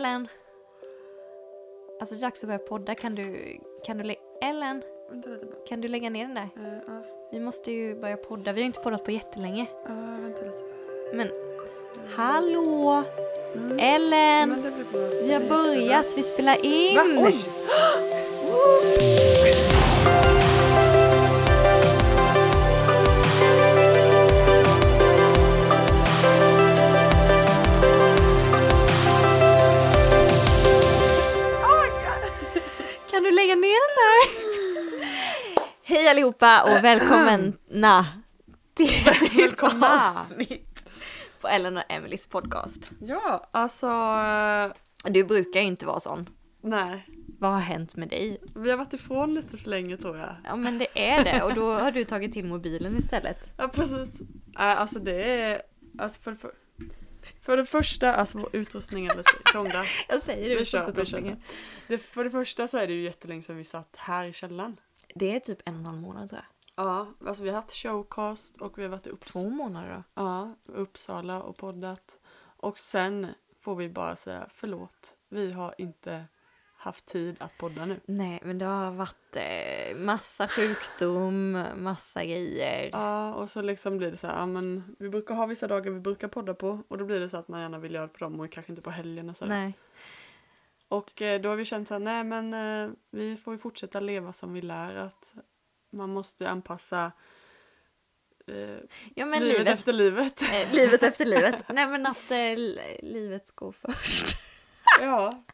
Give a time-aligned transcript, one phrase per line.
[0.00, 0.28] Ellen?
[2.00, 2.94] Alltså det är dags att börja podda.
[2.94, 4.82] Kan du, kan du Ellen?
[5.10, 5.28] Vänta.
[5.68, 6.48] Kan du lägga ner den där?
[6.56, 7.02] Uh, ja,
[7.32, 8.52] Vi måste ju börja podda.
[8.52, 9.66] Vi har inte poddat på jättelänge.
[9.84, 10.64] ja, vänta lite.
[11.12, 11.30] Men
[12.16, 13.02] hallå?
[13.54, 13.78] Mm.
[13.80, 14.62] Ellen?
[15.22, 16.18] Vi har börjat.
[16.18, 16.96] Vi spelar in.
[16.96, 17.02] Va?
[17.26, 17.34] Oj!
[33.50, 33.96] Lägga ner den
[35.00, 35.06] där?
[35.84, 38.06] Hej allihopa och välkomna
[38.74, 40.12] till ett Välkomna.
[40.20, 40.82] avsnitt
[41.40, 42.90] på Ellen och Emelies podcast.
[43.00, 43.86] Ja, alltså...
[43.86, 46.28] eh, Du brukar ju inte vara sån.
[46.62, 47.06] nej.
[47.42, 48.38] Vad har hänt med dig?
[48.54, 50.36] Vi har varit ifrån lite för länge tror jag.
[50.44, 53.38] Ja men det är det och då har du tagit till mobilen istället.
[53.56, 54.20] Ja, precis.
[54.20, 55.62] Uh, alltså det är...
[55.98, 56.50] Alltså för, för,
[57.42, 59.74] för det första, alltså vår utrustning är lite krånglig.
[60.08, 61.36] Jag säger det, Vi kör, vi kör.
[61.88, 64.80] Det, för det första så är det ju jättelänge sedan vi satt här i källaren.
[65.14, 66.84] Det är typ en och en halv månad tror jag.
[66.84, 70.22] Ja, alltså vi har haft showcast och vi har varit i Upps- Två månader då.
[70.22, 72.18] ja, Uppsala och poddat.
[72.56, 73.26] Och sen
[73.60, 75.16] får vi bara säga förlåt.
[75.28, 76.24] Vi har inte
[76.82, 78.00] haft tid att podda nu.
[78.06, 82.90] Nej men det har varit eh, massa sjukdom, massa grejer.
[82.92, 85.92] Ja, och så liksom blir det så här, ja men vi brukar ha vissa dagar
[85.92, 88.12] vi brukar podda på och då blir det så att man gärna vill göra det
[88.12, 89.46] på dem och kanske inte på helgen och så.
[89.46, 89.72] Nej.
[90.88, 94.00] Och eh, då har vi känt så här, nej men eh, vi får ju fortsätta
[94.00, 95.34] leva som vi lär att
[95.92, 97.12] man måste anpassa
[98.46, 98.76] eh,
[99.14, 100.42] Ja men livet, livet, efter livet.
[100.42, 101.68] eh, livet efter livet.
[101.68, 104.36] Nej men att eh, li- livet går först.
[105.06, 105.44] ja.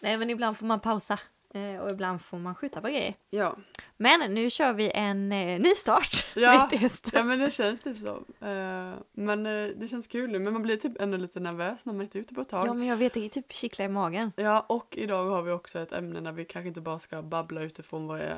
[0.00, 1.18] Nej men ibland får man pausa.
[1.54, 3.14] Eh, och ibland får man skjuta på grejer.
[3.30, 3.56] Ja.
[3.96, 6.26] Men nu kör vi en eh, ny start.
[6.34, 6.68] Ja.
[7.12, 8.08] Ja, men det känns typ så.
[8.46, 11.92] Eh, men eh, det känns kul nu, men man blir typ ändå lite nervös när
[11.92, 12.66] man inte är ute på ett tag.
[12.66, 14.32] Ja men jag vet, det är typ kittlar i magen.
[14.36, 17.62] Ja, och idag har vi också ett ämne där vi kanske inte bara ska babbla
[17.62, 18.36] utifrån vad är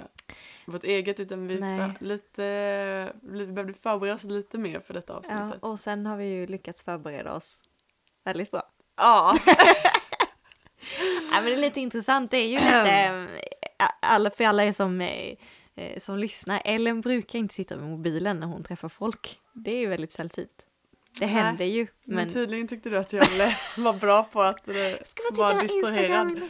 [0.66, 1.92] vårt eget utan vi ska Nej.
[2.00, 5.62] lite, vi behöver förbereda oss lite mer för detta Ja, avsnittet.
[5.62, 7.62] och sen har vi ju lyckats förbereda oss
[8.24, 8.62] väldigt bra.
[8.96, 9.38] Ja.
[11.32, 12.90] Ja, men det är lite intressant, det är ju lite,
[13.78, 15.34] eh, alla, för alla er som, eh,
[15.74, 19.38] eh, som lyssnar, Ellen brukar inte sitta med mobilen när hon träffar folk.
[19.52, 20.66] Det är ju väldigt sällsynt.
[21.18, 21.86] Det Nej, händer ju.
[22.04, 23.26] Men, Men, tydligen tyckte du att jag
[23.78, 24.74] var bra på att eh,
[25.32, 26.40] vara distraherad.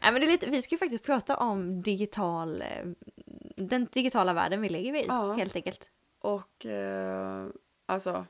[0.00, 2.62] Ja, men det är lite, vi ska ju faktiskt prata om digital,
[3.56, 5.32] den digitala världen vi lever i, Ja.
[5.32, 5.90] helt enkelt.
[6.20, 7.46] Och eh,
[7.86, 8.26] alltså,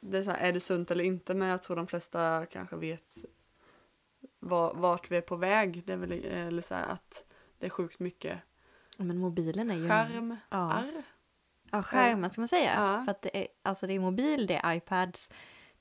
[0.00, 1.34] det är, så här, är det sunt eller inte?
[1.34, 3.14] Men jag tror de flesta kanske vet
[4.74, 5.82] vart vi är på väg.
[5.86, 7.24] Det är väl eller så här, att
[7.58, 8.38] det är sjukt mycket
[8.96, 9.88] Men mobilen är ju...
[9.88, 10.72] skärm, Ja.
[10.72, 11.02] arr.
[11.70, 12.74] Ja, skärmar ska man säga.
[12.74, 13.04] Ja.
[13.04, 15.30] För att det är, alltså det är mobil, det är iPads,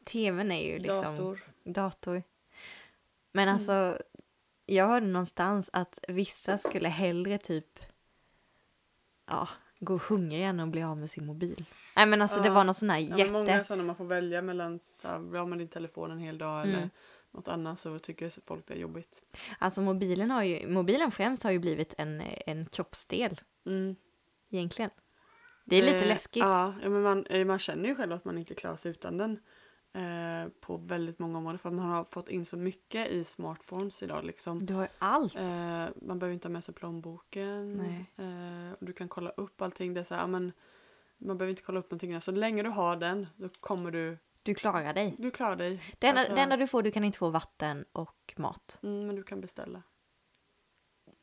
[0.04, 1.02] tvn är ju liksom...
[1.16, 1.40] dator.
[1.64, 2.24] dator.
[3.32, 3.54] Men Mm.
[3.54, 4.02] alltså,
[4.66, 7.80] jag hörde någonstans att vissa skulle hellre typ
[9.28, 9.48] ja,
[9.80, 11.66] gå hungriga än att bli av med sin mobil.
[11.96, 12.54] Nej men alltså det Ja.
[12.54, 13.32] var någon sån här Ja, jätte...
[13.34, 16.38] men många sådana man får välja mellan här, bli av med din telefon en hel
[16.38, 16.76] dag Mm.
[16.76, 16.90] eller
[17.36, 19.22] något annat så tycker folk det är jobbigt.
[19.60, 23.96] Alltså mobilen har ju, mobilen främst har ju blivit en, en kroppsdel Mm.
[24.50, 24.92] egentligen.
[25.66, 26.44] Det är lite Eh, läskigt.
[26.44, 29.40] Ja, men man, eh, man känner ju själv att man inte klarar sig utan den
[29.94, 34.26] eh, på väldigt många områden för man har fått in så mycket i smartphones idag
[34.26, 34.66] liksom.
[34.66, 35.36] Du har ju allt.
[35.36, 37.68] Eh, man behöver inte ha med sig plånboken.
[37.78, 38.12] Nej.
[38.18, 39.94] Eh, du kan kolla upp allting.
[39.94, 40.52] Det är så här, men,
[41.18, 42.22] man behöver inte kolla upp någonting.
[42.22, 45.16] Så länge du har den då kommer du, Du klarar dig.
[45.20, 45.82] du klarar dig.
[46.00, 48.80] Det enda, Alltså- det enda du får, du kan inte få vatten och mat.
[48.84, 49.82] Mm, men du kan beställa.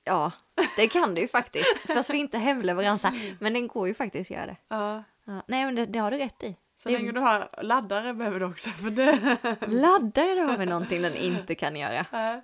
[0.04, 0.32] Ja,
[0.76, 1.78] det kan du ju faktiskt.
[1.86, 3.36] Fast vi inte hemleverans här.
[3.40, 4.56] Men den går ju faktiskt att göra det.
[4.68, 5.42] Ja, Ja.
[5.48, 6.56] Nej men det, det har du rätt i.
[6.76, 8.70] så Det- länge du har laddare behöver du också.
[8.70, 9.36] För det.
[9.68, 12.06] Laddare då har vi någonting den inte kan göra.
[12.12, 12.42] Nej.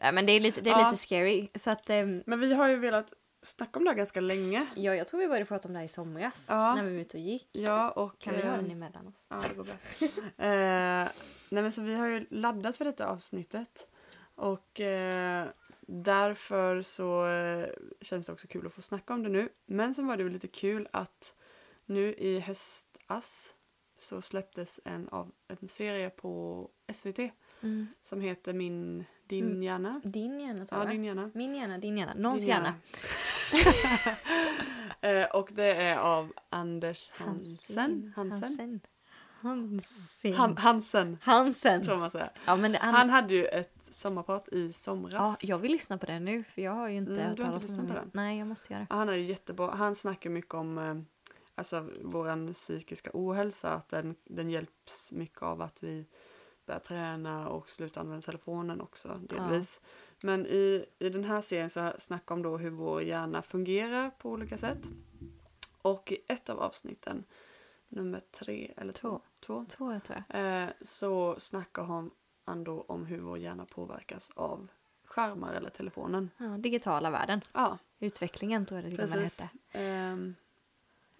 [0.00, 0.90] Nej men det är lite, det är Ja.
[0.90, 1.48] lite scary.
[1.54, 3.12] Så att, ehm, men vi har ju velat
[3.44, 4.66] snacka om det här ganska länge.
[4.74, 6.46] ja, jag tror vi började prata om det här i somras.
[6.48, 6.74] Ja.
[6.74, 7.48] När vi var ute och gick.
[7.52, 8.18] Ja, och...
[8.18, 9.14] Kan vi eh, göra den emellan?
[9.28, 9.74] Ja, det går bra.
[10.46, 11.08] eh,
[11.50, 13.86] nej, men så vi har ju laddat för detta avsnittet.
[14.34, 15.46] Och eh,
[15.80, 17.68] därför så eh,
[18.00, 19.48] känns det också kul att få snacka om det nu.
[19.66, 21.34] Men sen var det ju lite kul att
[21.86, 23.54] nu i höstas
[23.98, 27.18] så släpptes en, av, en serie på SVT
[27.62, 27.86] Mm.
[28.00, 29.62] som heter Min, din Mm.
[29.62, 30.00] hjärna.
[30.04, 30.94] Din hjärna tror Ja, jag.
[30.94, 31.30] din hjärna.
[31.34, 32.14] Min hjärna, din hjärna.
[32.16, 32.74] Någons Din hjärna.
[35.00, 38.12] eh, och det är av Anders Hansen.
[38.16, 38.40] Hansen?
[38.40, 38.80] Hansen.
[39.40, 40.34] Hansen.
[40.36, 41.82] Han, Hansen, Hansen.
[41.82, 42.28] tror man säger.
[42.46, 45.12] Ja, men det, han, Han hade ju ett sommarprat i somras.
[45.14, 47.78] ja, jag vill lyssna på den nu för jag har ju inte Mm, hört talas
[47.78, 48.10] om den.
[48.14, 48.86] Nej, jag måste göra det.
[48.90, 49.70] Ja, Han är jättebra.
[49.74, 50.94] Han snackar mycket om eh,
[51.54, 53.70] alltså, vår psykiska ohälsa.
[53.74, 56.06] Att den, den hjälps mycket av att vi
[56.66, 59.80] börja träna och sluta använda telefonen också delvis.
[60.22, 64.30] Men i, i den här serien så snackar de då hur vår hjärna fungerar på
[64.30, 64.78] olika sätt.
[65.82, 67.24] Och i ett av avsnitten,
[67.88, 70.62] nummer tre eller två, två Två jag tror jag.
[70.64, 72.10] eh, så snackar hon
[72.44, 74.68] han då om hur vår hjärna påverkas av
[75.04, 76.30] skärmar eller telefonen.
[76.36, 77.40] Ja, digitala världen.
[77.52, 79.48] Ja, Utvecklingen tror jag det till och med hette.
[79.72, 80.34] Ehm,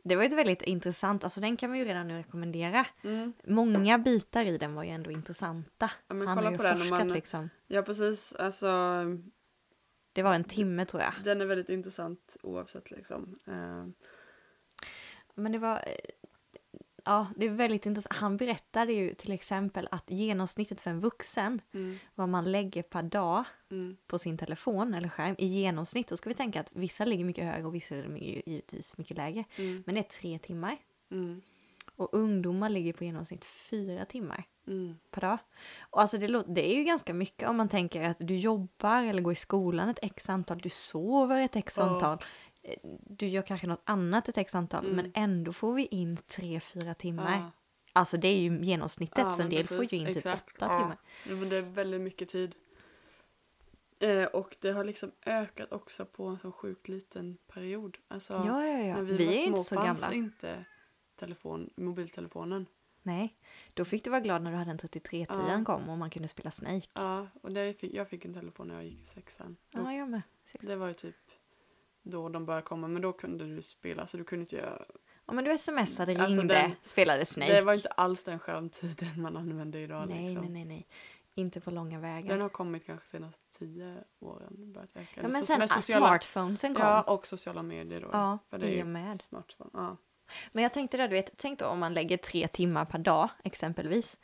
[0.06, 2.86] Det var ju ett väldigt intressant, alltså den kan man ju redan nu rekommendera.
[3.02, 3.32] mm.
[3.46, 5.90] Många bitar i den var ju ändå intressanta.
[6.08, 7.50] Ja, men Han kolla har ju på den om forskat man- liksom.
[7.66, 8.32] Ja, precis.
[8.34, 9.02] Alltså,
[10.12, 11.12] Det var en timme tror jag.
[11.24, 13.38] den är väldigt intressant oavsett liksom.
[13.46, 13.94] Ehm,
[15.34, 15.84] Men det var...
[17.04, 18.16] Ja, det är väldigt intressant.
[18.16, 23.02] Han berättade ju till exempel att genomsnittet för en vuxen, mm, vad man lägger per
[23.02, 27.04] dag mm, på sin telefon eller skärm i genomsnitt, då ska vi tänka att vissa
[27.04, 29.44] ligger mycket högre och vissa ligger givetvis mycket lägre.
[29.56, 30.76] mm, Men det är tre timmar.
[31.10, 31.40] mm,
[31.96, 34.96] Och ungdomar ligger på genomsnitt fyra timmar mm.
[35.10, 35.38] per dag.
[35.80, 39.22] Och alltså det, det är ju ganska mycket om man tänker att du jobbar eller
[39.22, 42.18] går i skolan ett x antal, du sover ett x antal.
[43.06, 44.96] Du gör kanske något annat ett x antal, Mm.
[44.96, 47.32] men ändå får vi in tre, fyra timmar.
[47.36, 47.50] Ja.
[47.92, 50.56] Alltså det är ju genomsnittet, Ja, så en del får ju in typ exakt.
[50.56, 50.78] åtta Ja.
[50.78, 50.96] timmar.
[51.28, 52.54] Ja, men det är väldigt mycket tid.
[53.98, 57.96] Eh, och det har liksom ökat också på en så sjukt liten period.
[58.08, 58.94] Alltså, Ja, ja, ja.
[58.94, 60.16] när Vi, vi, var är små inte så fanns gamla.
[60.16, 60.64] inte
[61.16, 62.66] telefon, mobiltelefonen.
[63.02, 63.36] Nej,
[63.74, 65.64] då fick du vara glad när du hade en 3310 Ja.
[65.64, 66.88] kom och man kunde spela Snake.
[66.94, 69.56] Ja, och det fick, jag fick en telefon när jag gick i sexan.
[69.70, 70.22] Ja, jag med.
[70.44, 71.16] Sex- Det var ju typ
[72.04, 74.84] då de började komma, men då kunde du spela så du kunde inte göra...
[75.26, 77.52] Ja, men du smsade, Alltså, ringde, den- spelade Snake.
[77.52, 80.40] Det var inte alls den skärmtiden man använde idag nej, liksom.
[80.42, 80.86] nej, nej, nej.
[81.36, 82.28] Inte på långa vägar.
[82.28, 85.08] Den har kommit kanske senaste tio åren börjat öka.
[85.14, 86.84] ja, men so- sen ah, smartphonesen kom.
[86.84, 88.38] Ja, Ja, och sociala medier då.
[88.50, 89.22] för det är i och med.
[89.22, 89.70] smartphone.
[89.72, 89.96] Ja.
[90.52, 93.30] Men jag tänkte där, du vet, tänk då om man lägger tre timmar per dag
[93.44, 94.18] exempelvis.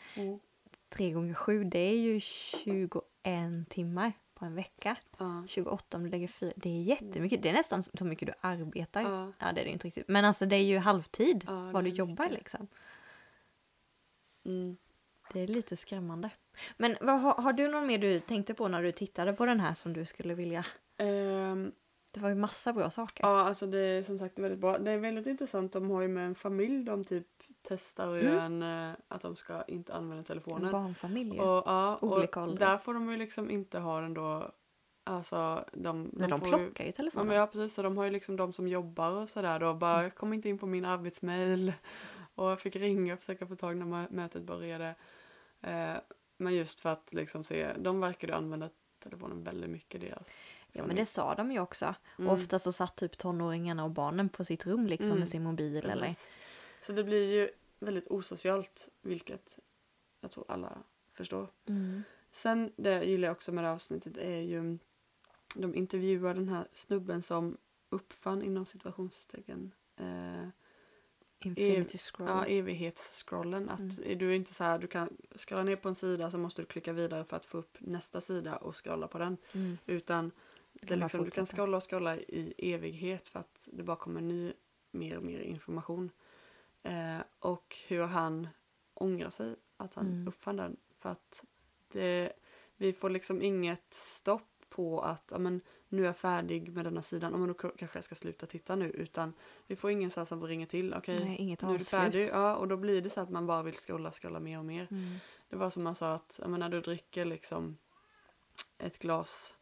[0.89, 4.97] Tre gånger sju, det är ju 21 timmar på en vecka.
[5.19, 5.45] Ja.
[5.49, 7.43] 28 om du lägger fyra, det är jättemycket.
[7.43, 9.03] Det är nästan så mycket du arbetar.
[9.03, 9.33] Ja.
[9.39, 10.09] Ja, det är det inte riktigt.
[10.09, 12.39] Men alltså det är ju halvtid Ja, vad du jobbar mycket.
[12.39, 12.67] liksom.
[14.45, 14.77] Mm.
[15.33, 16.31] Det är lite skrämmande.
[16.77, 19.61] Men vad, har, har du någon mer du tänkte på när du tittade på den
[19.61, 20.65] här som du skulle vilja?
[20.97, 21.73] Ehm,
[22.11, 23.25] Det var ju massa bra saker.
[23.25, 24.79] ja, alltså det är som sagt väldigt bra.
[24.79, 25.73] Det är väldigt intressant.
[25.73, 27.27] De har ju med en familj, de typ
[27.63, 28.63] testar ju Mm.
[28.63, 30.73] en, eh, att de ska inte använda En telefonen.
[30.73, 31.41] barnfamilj ju.
[31.41, 32.69] Och, ja, Olika och åldrar.
[32.71, 34.51] där får de ju liksom inte ha den då,
[35.05, 37.27] alltså de, Men de får plockar ju Ju, ja, telefonen.
[37.27, 40.11] men ja precis, så de har ju liksom de som jobbar och sådär då bara
[40.11, 41.73] kom inte in på min arbetsmail
[42.35, 44.95] och jag fick ringa och försöka få tag när mö- mötet började.
[45.61, 45.93] Eh,
[46.39, 48.69] men just för att liksom se, de verkade använda
[49.03, 51.95] telefonen väldigt mycket deras Ja men det sa de ju också.
[52.19, 52.31] Mm.
[52.31, 55.77] Ofta så satt typ tonåringarna och barnen på sitt rum liksom Mm, med sin mobil
[55.91, 56.15] eller...
[56.81, 59.59] Så det blir ju väldigt osocialt, vilket
[60.21, 60.83] jag tror alla
[61.13, 61.49] förstår.
[61.67, 62.03] Mm.
[62.33, 64.79] Sen det gillar jag också med det här avsnittet är ju
[65.55, 67.57] de intervjuar den här snubben som
[67.89, 70.49] uppfann inom situationstecken eh,
[71.45, 72.29] Infinity scroll.
[72.29, 73.69] ja, evighetsscrollen.
[73.69, 73.95] Att Mm.
[74.05, 76.67] är du inte så här, du kan scrolla ner på en sida så måste du
[76.67, 79.37] klicka vidare för att få upp nästa sida och scrolla på den.
[79.55, 79.79] Mm.
[79.87, 80.31] Utan
[80.73, 83.97] det kan är liksom, du kan scrolla och scrolla i evighet för att det bara
[83.97, 84.53] kommer ny,
[84.91, 86.11] mer och mer information.
[86.83, 88.49] Eh, och hur han
[88.95, 90.29] ångrar sig att han Mm.
[90.29, 90.77] uppfann den.
[90.99, 91.45] För att
[91.89, 92.33] det,
[92.77, 97.03] vi får liksom inget stopp på att ja, men, nu är jag färdig med denna
[97.03, 98.91] sidan, ja, men då kanske jag ska sluta titta nu.
[98.91, 99.33] Utan
[99.67, 102.29] vi får ingen så här som ringer till, okej inget nu är du färdig.
[102.33, 104.89] Ja, och då blir det så att man bara vill scrolla, scrolla mer och mer.
[104.91, 105.15] Mm.
[105.49, 107.77] Det var som man sa att ja, men när du dricker liksom
[108.79, 109.55] ett glas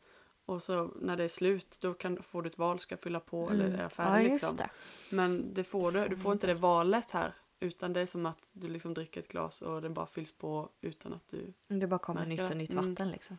[0.48, 3.50] och så när det är slut då kan, får du ett val, ska fylla på
[3.50, 4.56] eller är jag Ja färdig just liksom.
[4.56, 4.70] det.
[5.16, 7.32] Men det får du, du får inte det valet här.
[7.60, 10.68] Utan det är som att du liksom dricker ett glas och den bara fylls på
[10.80, 11.52] utan att du...
[11.68, 12.54] Det bara kommer nytt och det.
[12.54, 12.90] nytt Mm.
[12.90, 13.38] vatten liksom.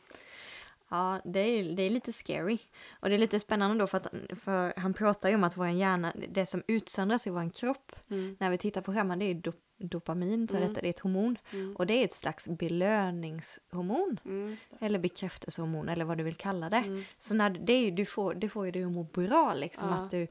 [0.90, 2.58] Ja, det är, det är lite scary.
[3.00, 4.08] Och det är lite spännande då för att
[4.42, 8.38] för han pratar ju om att vår hjärna, det som utsöndras i vår kropp Mm.
[8.40, 10.70] när vi tittar på skärmar det är dop, dopamin, tror Mm.
[10.70, 11.38] detta, det är ett hormon.
[11.54, 11.76] Mm.
[11.76, 14.20] Och det är ett slags belöningshormon.
[14.26, 14.58] Mm.
[14.80, 16.78] Eller bekräftelsehormon eller vad du vill kalla det.
[16.78, 17.04] Mm.
[17.18, 19.90] Så när det är, du får, det får ju dig att må bra liksom.
[19.90, 19.96] Ja.
[19.96, 20.28] Att du,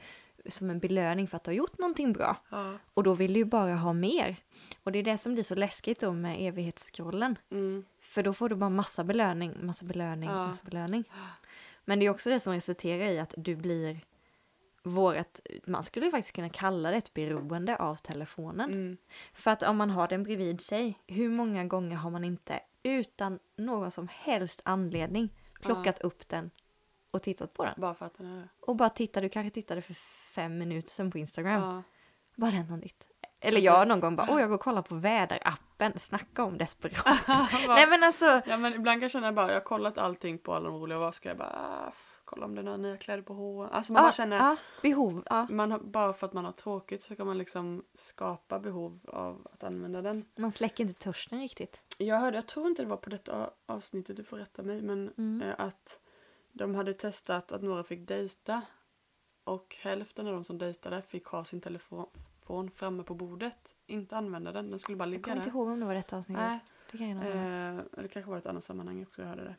[0.47, 2.37] som en belöning för att du har gjort någonting bra.
[2.51, 2.79] Ja.
[2.95, 4.37] Och då vill du ju bara ha mer.
[4.83, 7.39] Och det är det som blir så läskigt då med evighetsscrollen.
[7.51, 7.85] Mm.
[8.01, 10.47] För då får du bara massa belöning, massa belöning, Ja.
[10.47, 11.05] massa belöning.
[11.85, 14.01] Men det är också det som resulterar i att du blir
[14.89, 18.71] vårat, man skulle faktiskt kunna kalla det ett beroende av telefonen.
[18.73, 18.97] Mm.
[19.33, 23.39] För att om man har den bredvid sig, hur många gånger har man inte utan
[23.57, 25.31] någon som helst anledning
[25.61, 26.51] plockat upp den
[27.11, 27.75] och tittat på den?
[27.77, 28.49] Bara för att den är det.
[28.61, 29.95] Och bara titta, du kanske tittade för
[30.35, 31.63] fem minuter sedan på Instagram.
[31.63, 31.83] Ja.
[32.37, 33.09] Bara hänt något nytt.
[33.41, 37.07] Eller jag någon gång bara, åh jag går och kollar på väderappen, snacka om desperat.
[37.69, 40.55] Nej men alltså, Ja men ibland kan jag känna bara, jag har kollat allting på
[40.55, 41.93] alla de roliga, vad ska jag bara, ah,
[42.29, 43.71] kolla om det är några nya kläder på H&M.
[43.73, 45.47] Alltså man bara ja, känner, ja, behov, ja.
[45.51, 49.47] man har, bara för att man har tråkigt så kan man liksom skapa behov av
[49.53, 50.25] att använda den.
[50.37, 51.83] Man släcker inte törsten riktigt.
[51.99, 55.13] Jag hörde, jag tror inte det var på detta avsnittet, du får rätta mig, men
[55.17, 55.43] Mm.
[55.49, 55.99] eh, att
[56.53, 58.63] de hade testat att några fick dejta
[59.45, 62.07] och hälften av de som dejtade fick ha sin telefon
[62.75, 65.43] framme på bordet, inte använda den, den skulle bara Jag ligga kommer där.
[65.43, 66.45] inte ihåg om det var detta avsnittet.
[66.45, 66.61] Nej,
[66.93, 67.77] Det kan jag.
[67.77, 69.57] Eh, det kanske var ett annat sammanhang också jag hörde det.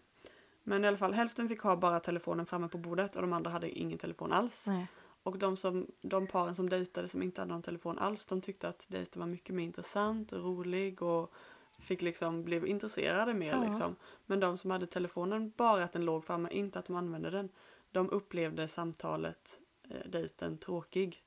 [0.70, 3.52] Men i alla fall, hälften fick ha bara telefonen framme på bordet och de andra
[3.52, 4.68] hade ingen telefon alls.
[4.68, 4.88] Nej.
[5.24, 8.68] Och de, som, de paren som dejtade som inte hade någon telefon alls, de tyckte
[8.68, 11.34] att dejten var mycket mer intressant och rolig och
[11.80, 13.64] fick liksom, blev intresserade mer Ja.
[13.68, 13.96] liksom.
[14.26, 17.50] Men de som hade telefonen, bara att den låg framme, inte att de använde den,
[17.92, 19.60] de upplevde samtalet,
[19.90, 21.24] eh, dejten, tråkig.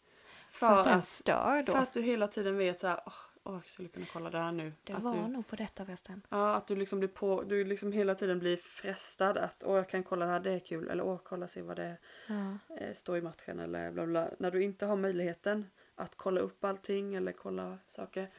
[0.51, 1.73] För, att den stör då.
[1.73, 3.13] för att du hela tiden vet så här, åh,
[3.45, 4.73] åh, jag skulle kunna kolla där nu.
[4.85, 6.23] det att var du, nog på detta förresten.
[6.29, 9.89] Ja, att du liksom blir på, du liksom hela tiden blir frestad att åh jag
[9.89, 10.89] kan kolla det här, det är kul.
[10.89, 11.97] Eller åh kolla se vad det
[12.27, 12.59] Ja.
[12.79, 14.31] eh, står i matchen eller bla bla.
[14.39, 18.31] När du inte har möjligheten att kolla upp allting eller kolla saker.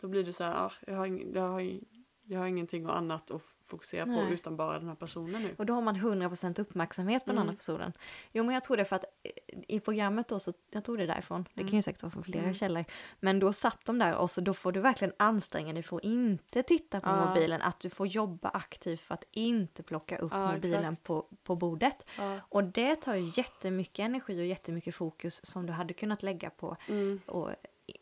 [0.00, 1.80] Då blir du så här, ah, jag, har ing, jag, har,
[2.22, 4.32] jag har ingenting annat att fokusera på Nej.
[4.32, 5.54] utan bara den här personen nu.
[5.58, 7.48] Och då har man 100% uppmärksamhet på den Mm.
[7.48, 7.92] andra personen.
[8.32, 9.30] Jo men jag tror det för att eh,
[9.68, 12.24] i programmet då så, jag tror det är därifrån, det kan ju säkert vara från
[12.24, 12.54] flera Mm.
[12.54, 12.84] källor.
[13.20, 16.04] Men då satt de där och så då får du verkligen anstränga dig för att
[16.04, 17.26] inte titta på Ja.
[17.28, 21.02] mobilen, att du får jobba aktivt för att inte plocka upp Ja, mobilen exakt.
[21.02, 22.06] på, på bordet.
[22.18, 22.38] Ja.
[22.48, 26.76] Och det tar ju jättemycket energi och jättemycket fokus som du hade kunnat lägga på
[26.88, 27.20] Mm.
[27.26, 27.50] och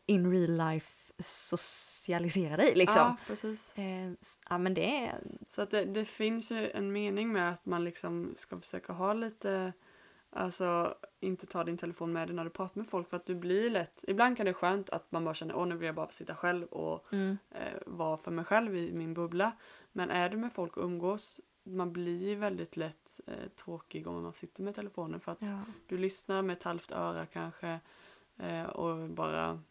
[0.06, 2.98] in real life socialisera dig liksom.
[2.98, 3.78] Ja, precis.
[3.78, 4.12] Eh,
[4.50, 7.84] ja men det är, Så att det, det finns ju en mening med att man
[7.84, 9.72] liksom ska försöka ha lite,
[10.30, 13.34] alltså inte ta din telefon med dig när du pratar med folk för att du
[13.34, 15.94] blir lätt, ibland kan det vara skönt att man bara känner åh nu vill jag
[15.94, 19.52] bara sitta själv och mm, eh, vara för mig själv i min bubbla.
[19.92, 24.34] Men är du med folk och umgås, man blir väldigt lätt eh, tråkig om man
[24.34, 25.60] sitter med telefonen för att ja.
[25.86, 27.80] du lyssnar med ett halvt öra kanske
[28.36, 29.62] eh, och bara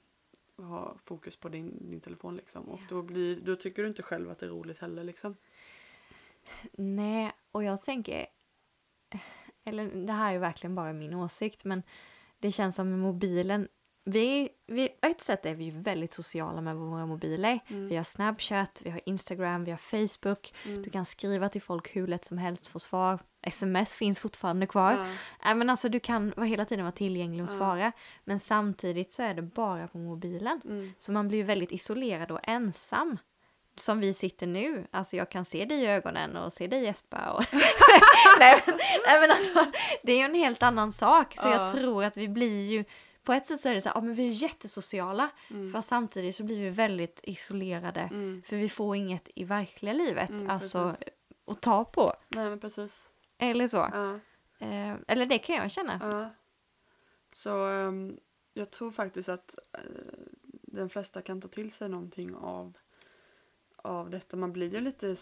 [0.63, 2.63] har fokus på din, din telefon liksom.
[2.69, 2.85] Och Ja.
[2.89, 5.35] då, blir, då tycker du inte själv att det är roligt heller liksom.
[6.71, 8.25] Nej, och jag tänker,
[9.63, 11.83] eller det här är ju verkligen bara min åsikt, men
[12.39, 13.67] det känns som med mobilen,
[14.05, 17.59] vi, vi, på ett sätt är vi ju väldigt sociala med våra mobiler.
[17.67, 17.87] Mm.
[17.87, 20.53] Vi har Snapchat, vi har Instagram, vi har Facebook.
[20.65, 20.81] Mm.
[20.81, 23.19] Du kan skriva till folk hur lätt som helst, få svar.
[23.43, 24.91] Sms finns fortfarande kvar.
[24.91, 25.05] Ja.
[25.45, 27.53] Nej, men alltså, du kan hela tiden vara tillgänglig och Ja.
[27.57, 27.91] svara.
[28.23, 30.61] Men samtidigt så är det bara på mobilen.
[30.65, 30.93] Mm.
[30.97, 33.17] Så man blir väldigt isolerad och ensam.
[33.75, 34.87] Som vi sitter nu.
[34.91, 37.29] Alltså jag kan se dig i ögonen och se dig gäspa.
[37.31, 37.43] Och
[38.39, 39.65] nej, men, nej men alltså,
[40.03, 41.33] det är ju en helt annan sak.
[41.37, 41.51] Så Ja.
[41.61, 42.83] jag tror att vi blir ju,
[43.23, 45.29] på ett sätt så är det så här, ja men vi är jättesociala.
[45.49, 45.71] Mm.
[45.71, 47.99] Fast samtidigt så blir vi väldigt isolerade.
[48.01, 48.43] Mm.
[48.45, 50.29] För vi får inget i verkliga livet.
[50.29, 51.07] Mm, alltså precis.
[51.47, 52.13] att ta på.
[52.29, 53.09] Nej men precis.
[53.37, 53.77] Eller så.
[53.93, 54.19] Ja.
[54.65, 55.99] Eh, eller det kan jag känna.
[56.01, 56.29] Ja.
[57.35, 58.17] Så ehm,
[58.53, 59.79] jag tror faktiskt att eh,
[60.61, 62.73] den flesta kan ta till sig någonting av,
[63.75, 64.37] av detta.
[64.37, 65.15] Man blir ju lite,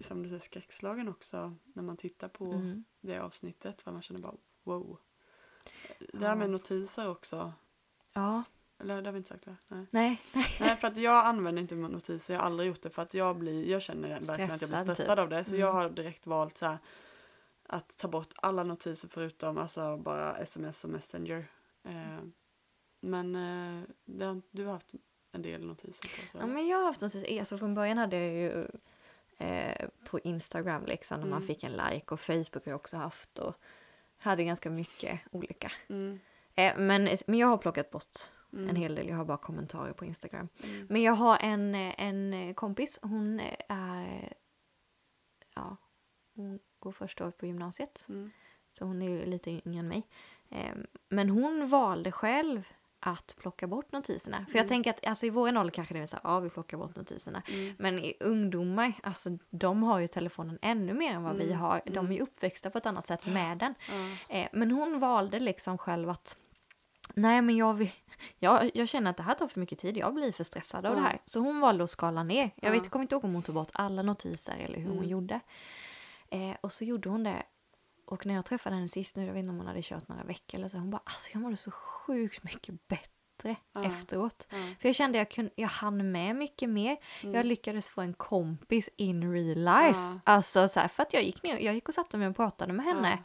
[0.00, 2.84] som du säger, skräckslagen också när man tittar på Mm.
[3.00, 3.82] det avsnittet.
[3.82, 4.34] För man känner bara
[4.64, 4.98] wow.
[6.12, 7.52] Det här med notiser också.
[8.12, 8.42] Ja,
[8.78, 9.56] Eller det har vi inte sagt va?
[9.68, 9.86] Nej.
[9.90, 10.20] nej.
[10.60, 13.36] Nej för att jag använder inte notiser, jag har aldrig gjort det för att jag
[13.38, 15.22] blir, jag känner verkligen att jag blir Stressad, stressad typ.
[15.22, 15.44] av det.
[15.44, 15.60] Så Mm.
[15.60, 16.78] jag har direkt valt så här
[17.68, 21.46] att ta bort alla notiser förutom alltså bara sms och messenger.
[21.84, 22.18] Eh,
[23.00, 24.92] men eh, det, du har haft
[25.32, 26.38] en del notiser på så.
[26.38, 28.66] Ja, men jag har haft något, alltså från början hade jag ju
[29.46, 31.46] eh, på Instagram liksom när man Mm.
[31.46, 33.54] fick en like och Facebook har jag också haft och
[34.18, 35.72] hade ganska mycket olika.
[35.88, 36.20] Mm,
[36.54, 38.18] Eh, men, men jag har plockat bort
[38.52, 40.48] mm, en hel del, jag har bara kommentarer på Instagram.
[40.68, 44.32] mm, Men jag har en, eh, en kompis, hon är,
[45.54, 45.76] ja,
[46.34, 48.04] hon går första året på gymnasiet.
[48.08, 48.30] mm,
[48.70, 50.02] Så hon är ju lite yngre än mig.
[50.50, 50.74] Eh,
[51.08, 52.68] Men hon valde själv
[53.00, 54.36] att plocka bort notiserna.
[54.50, 54.68] För jag Mm.
[54.68, 56.96] tänker att alltså, i vår ålder kanske det är så här, ja vi plockar bort
[56.96, 57.42] notiserna.
[57.48, 61.58] mm, Men i ungdomar, alltså de har ju telefonen ännu mer än vad vi Mm,
[61.58, 61.80] har.
[61.84, 62.12] De är mm.
[62.12, 63.74] ju uppväxta på ett annat sätt med den.
[64.28, 66.36] Eh, Men hon valde liksom själv att
[67.14, 67.90] Nej men jag, vill,
[68.38, 70.94] jag, jag känner att det här tar för mycket tid, jag blir för stressad av
[70.94, 71.18] det här.
[71.24, 72.50] Så hon valde att skala ner.
[72.56, 72.80] Jag Ja.
[72.80, 75.08] vet, kommer inte ihåg om hon tog bort alla notiser eller hur hon Mm.
[75.10, 75.40] gjorde.
[76.30, 77.42] Eh, och så gjorde hon det.
[78.06, 80.22] Och när jag träffade henne sist nu, jag vet inte om hon hade kört några
[80.24, 83.84] veckor eller så, hon bara alltså jag mådde så sjukt mycket bättre Ja.
[83.84, 84.46] efteråt.
[84.50, 86.96] ja, För jag kände jag, kunde, jag hann med mycket mer.
[87.22, 90.00] mm, Jag lyckades få en kompis in real life.
[90.00, 90.20] Ja.
[90.24, 92.72] Alltså så här, för att jag gick ner, jag gick och satte mig och pratade
[92.72, 93.18] med henne.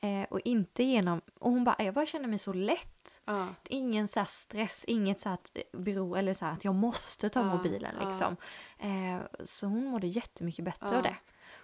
[0.00, 3.22] Eh, och inte genom, och hon bara, jag bara känner mig så lätt.
[3.24, 3.48] Ja.
[3.68, 7.56] Ingen så stress, inget så att eh, bero, eller så att jag måste ta Ja,
[7.56, 8.08] mobilen ja.
[8.08, 8.36] liksom.
[8.78, 11.16] Eh, så hon mådde jättemycket bättre av det.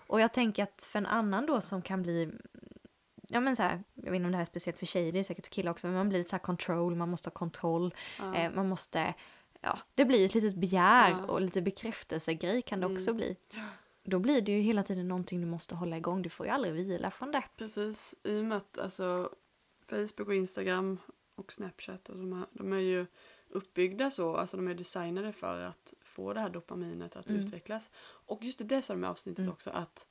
[0.09, 2.31] Och jag tänker att för en annan då som kan bli,
[3.29, 5.19] ja men så här, jag vet inte om det här är speciellt för tjejer, det
[5.19, 7.35] är säkert för killar också, men man blir lite så här control, man måste ha
[7.35, 8.35] kontroll, Ja.
[8.35, 9.15] eh, man måste,
[9.61, 11.25] ja, det blir ett litet begär Ja.
[11.27, 12.97] och lite bekräftelsegrej kan det Mm.
[12.97, 13.37] också bli.
[14.03, 16.75] Då blir det ju hela tiden någonting du måste hålla igång, du får ju aldrig
[16.75, 17.43] vila från det.
[17.57, 19.31] Precis, i och med att alltså,
[19.89, 20.99] Facebook och Instagram
[21.35, 23.07] och Snapchat och de, här, de är ju
[23.51, 27.47] uppbyggda så, alltså de är designade för att få det här dopaminet att Mm.
[27.47, 27.91] utvecklas.
[28.27, 29.53] Och just det, det sa de i avsnittet Mm.
[29.53, 30.07] också att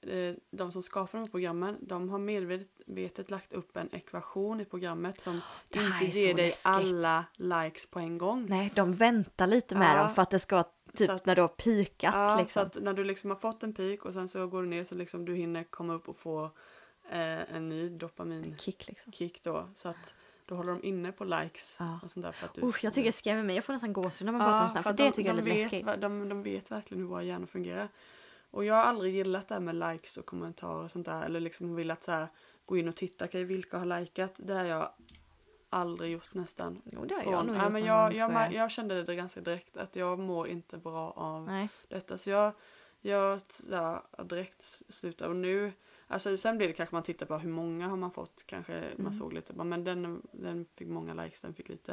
[0.00, 4.64] eh, de som skapar de här programmen, de har medvetet lagt upp en ekvation i
[4.64, 6.66] programmet som inte ger dig läskigt.
[6.66, 8.46] alla likes på en gång.
[8.48, 10.02] Nej, de väntar lite med Ja.
[10.02, 12.60] dem för att det ska vara typ att- när du har pikat Ja, liksom.
[12.62, 14.84] så att när du liksom har fått en peak och sen så går du ner
[14.84, 16.44] så liksom du hinner komma upp och få
[17.10, 19.52] eh, en ny dopaminkick Kick liksom.
[19.52, 19.68] då.
[19.74, 20.14] Så att
[20.48, 22.00] då håller de inne på likes Ja.
[22.02, 23.54] och sånt där för att du Usch, jag tycker det skrämmer mig.
[23.54, 25.30] Jag får nästan gåshud när man pratar om sånt här, för att det de, tycker
[25.30, 26.00] jag är de lite vet, läskigt.
[26.00, 27.88] de, de vet verkligen hur våra hjärnor fungerar.
[28.50, 31.22] Och jag har aldrig gillat det här med likes och kommentarer och sånt där.
[31.22, 32.26] Eller liksom vill att så här,
[32.64, 34.32] gå in och titta, okej vilka har likat?
[34.36, 34.92] Det har jag
[35.70, 36.82] aldrig gjort nästan.
[36.84, 38.52] Jo, det har jag nog gjort men jag, jag, jag.
[38.54, 41.68] jag, kände det ganska direkt att jag mår inte bra av Nej.
[41.88, 42.18] detta.
[42.18, 42.52] Så jag,
[43.00, 43.40] jag
[43.70, 45.30] ja, direkt slutade.
[45.30, 45.72] Och nu,
[46.08, 48.42] alltså sen blir det kanske man tittar på hur många har man fått.
[48.46, 48.92] Kanske Mm.
[48.96, 51.92] man såg lite, men den, den fick många likes, den fick lite.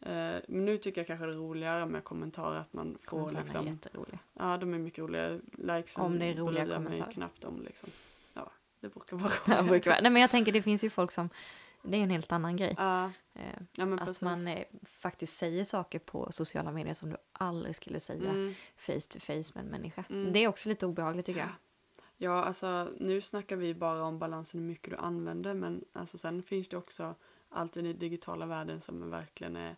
[0.00, 3.40] Eh, men nu tycker jag kanske det är roligare med kommentarer att man får Kommentarerna
[3.40, 3.66] är liksom.
[3.66, 4.18] jätteroliga.
[4.34, 5.40] Ja, de är mycket roliga.
[5.52, 7.10] Likesen Om det är roliga jag mig kommentarer.
[7.12, 7.88] knappt om liksom.
[8.34, 8.50] Ja,
[8.80, 9.68] det brukar vara Det roligt.
[9.70, 11.28] brukar vara- Nej men jag tänker det finns ju folk som,
[11.82, 12.74] det är en helt annan grej.
[12.78, 13.42] Ja, Eh,
[13.76, 14.22] ja att precis.
[14.22, 18.54] man eh, faktiskt säger saker på sociala medier som du aldrig skulle säga Mm.
[18.76, 20.04] face to face med en människa.
[20.10, 20.32] Mm.
[20.32, 21.48] Det är också lite obehagligt tycker jag.
[22.16, 26.42] Ja, alltså nu snackar vi bara om balansen hur mycket du använder men alltså sen
[26.42, 27.14] finns det också
[27.48, 29.76] allt i den digitala världen som verkligen är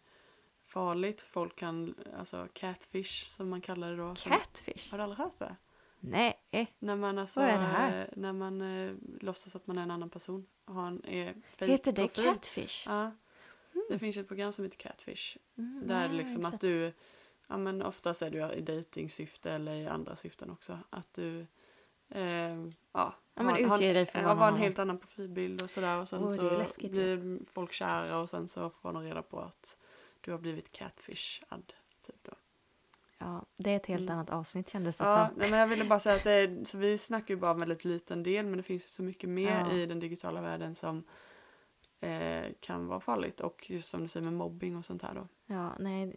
[0.67, 1.21] farligt.
[1.21, 4.15] Folk kan, alltså catfish som man kallar det då.
[4.15, 4.91] som- Catfish?
[4.91, 5.57] Har du aldrig hört det?
[6.01, 6.41] Nej.
[6.79, 8.01] När man alltså, Vad är det här?
[8.03, 10.47] eh, när man eh, låtsas att man är en annan person.
[10.65, 12.25] Har en eh, fake Heter det profil.
[12.25, 12.87] catfish?
[12.87, 13.11] Ja.
[13.89, 15.37] Det finns ett program som heter Catfish.
[15.59, 16.93] Mm, Där nej, är liksom att du,
[17.47, 20.79] ja men oftast är du i dejtingsyfte eller i andra syften också.
[20.91, 21.47] Att du,
[22.09, 22.23] eh,
[22.93, 23.15] ja.
[23.39, 25.99] Ja, men har- dig för ja, vad var en helt annan profilbild och sådär.
[26.01, 29.41] Och sen är så läskigt, blir folk kära och sen så får de reda på
[29.41, 29.77] att
[30.21, 31.73] du har blivit catfishad.
[32.07, 32.33] Typ då.
[33.19, 34.13] Ja, det är ett helt Mm.
[34.15, 35.39] annat avsnitt kändes det Ja, som.
[35.39, 37.57] nej, men jag ville bara säga att det är, så vi snackar ju bara om
[37.57, 39.73] en väldigt liten del men det finns ju så mycket mer Ja.
[39.73, 41.05] i den digitala världen som
[42.01, 43.41] eh, kan vara farligt.
[43.41, 45.29] Och just som du säger med mobbing och sånt här då.
[45.47, 46.17] Ja, nej,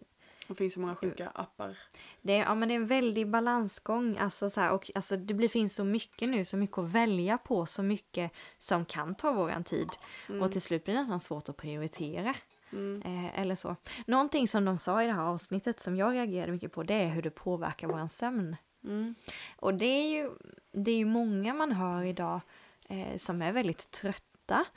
[0.50, 1.78] Det finns så många sjuka appar.
[2.22, 4.18] Det är, ja, men det är en väldig balansgång.
[4.18, 7.38] Alltså, så här, och, alltså, det blir, finns så mycket nu, så mycket att välja
[7.38, 9.90] på, så mycket som kan ta våran tid.
[10.30, 10.42] Mm.
[10.42, 12.36] Och till slut blir det nästan svårt att prioritera.
[12.72, 13.02] Mm.
[13.02, 13.76] Eh, eller så.
[14.08, 17.10] Någonting som de sa i det här avsnittet som jag reagerade mycket på, det är
[17.10, 18.56] hur det påverkar våran sömn.
[18.84, 19.16] Mm.
[19.56, 20.30] Och det är ju,
[20.72, 22.42] det är ju många man hör idag
[22.90, 24.26] eh, som är väldigt trötta,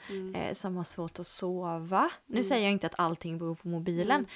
[0.09, 0.35] Mm.
[0.35, 2.11] eh, som har svårt att sova.
[2.27, 2.45] Nu Mm.
[2.45, 4.27] säger jag inte att allting beror på mobilen,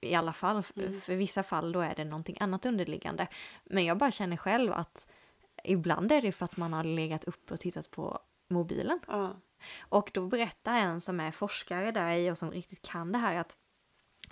[0.00, 0.62] i alla fall.
[0.76, 1.00] Mm.
[1.00, 3.26] För vissa fall då är det någonting annat underliggande.
[3.64, 5.06] Men jag bara känner själv att
[5.64, 9.00] ibland är det för att man har legat uppe och tittat på mobilen.
[9.06, 9.36] Ja.
[9.80, 13.36] Och då berättar en som är forskare där i och som riktigt kan det här
[13.36, 13.56] att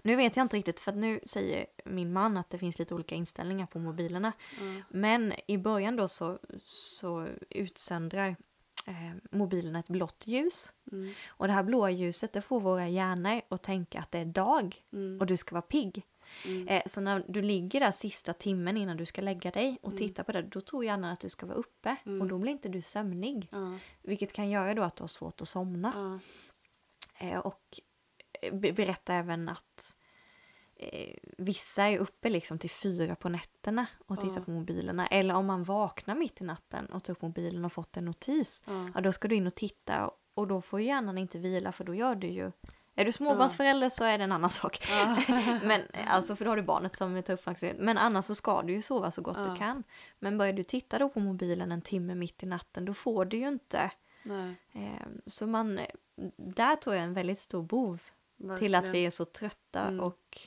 [0.03, 2.95] nu vet jag inte riktigt för att nu säger min man att det finns lite
[2.95, 4.33] olika inställningar på mobilerna.
[4.61, 4.83] Ja.
[4.91, 8.37] Men i början då så, så utsöndrar
[8.87, 10.73] eh, mobilen ett blått ljus.
[10.93, 11.13] Mm.
[11.29, 14.83] Och det här blåa ljuset det får våra hjärnor att tänka att det är dag
[14.93, 15.21] Mm.
[15.21, 16.03] och du ska vara pigg.
[16.47, 16.69] Mm.
[16.69, 19.99] Eh, så när du ligger där sista timmen innan du ska lägga dig och Mm.
[19.99, 22.21] tittar på det, då tror hjärnan att du ska vara uppe Mm.
[22.23, 23.49] och då blir inte du sömnig.
[23.53, 23.79] Ja.
[24.03, 25.93] Vilket kan göra då att du har svårt att somna.
[25.95, 27.27] Ja.
[27.27, 27.81] Eh, och
[28.53, 29.97] be- berätta även att
[30.93, 34.45] eh, vissa är uppe liksom till fyra på nätterna och tittar Ja.
[34.45, 35.07] på mobilerna.
[35.07, 38.63] Eller om man vaknar mitt i natten och tar upp mobilen och fått en notis.
[38.67, 38.89] Ja.
[38.95, 41.95] Ja, då ska du in och titta och då får hjärnan inte vila för då
[41.95, 42.53] gör du ju...
[42.95, 44.79] Är du småbarnsförälder så är det en annan sak.
[45.63, 47.77] Men alltså för då har du barnet som tar uppmärksamhet.
[47.81, 49.85] Men annars så ska du ju sova så gott du kan.
[50.19, 53.37] Men börjar du titta då på mobilen en timme mitt i natten då får du
[53.37, 53.91] ju inte.
[54.73, 55.81] Eh, så man,
[56.37, 58.03] där tror jag en väldigt stor bov
[58.59, 59.07] till att vi verkligen.
[59.07, 60.01] är så trötta Mm.
[60.01, 60.39] och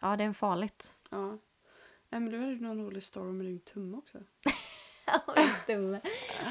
[0.00, 0.92] ja, det är farligt.
[1.10, 1.38] Ja.
[2.08, 4.18] Nej, men var ju någon rolig story med din tumme också.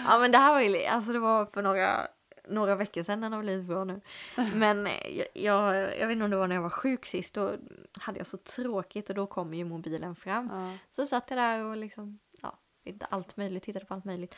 [0.06, 2.08] ja men det här var ju, alltså det var för några,
[2.48, 4.02] några veckor sedan, den har blivit bra nu.
[4.54, 7.36] Men eh, jag, jag, jag vet inte om det var när jag var sjuk sist,
[7.36, 7.56] då
[8.00, 10.50] hade jag så tråkigt och då kom ju mobilen fram.
[10.52, 10.78] Ja.
[10.90, 14.36] Så satt jag där och liksom, ja, inte allt möjligt, tittade på allt möjligt.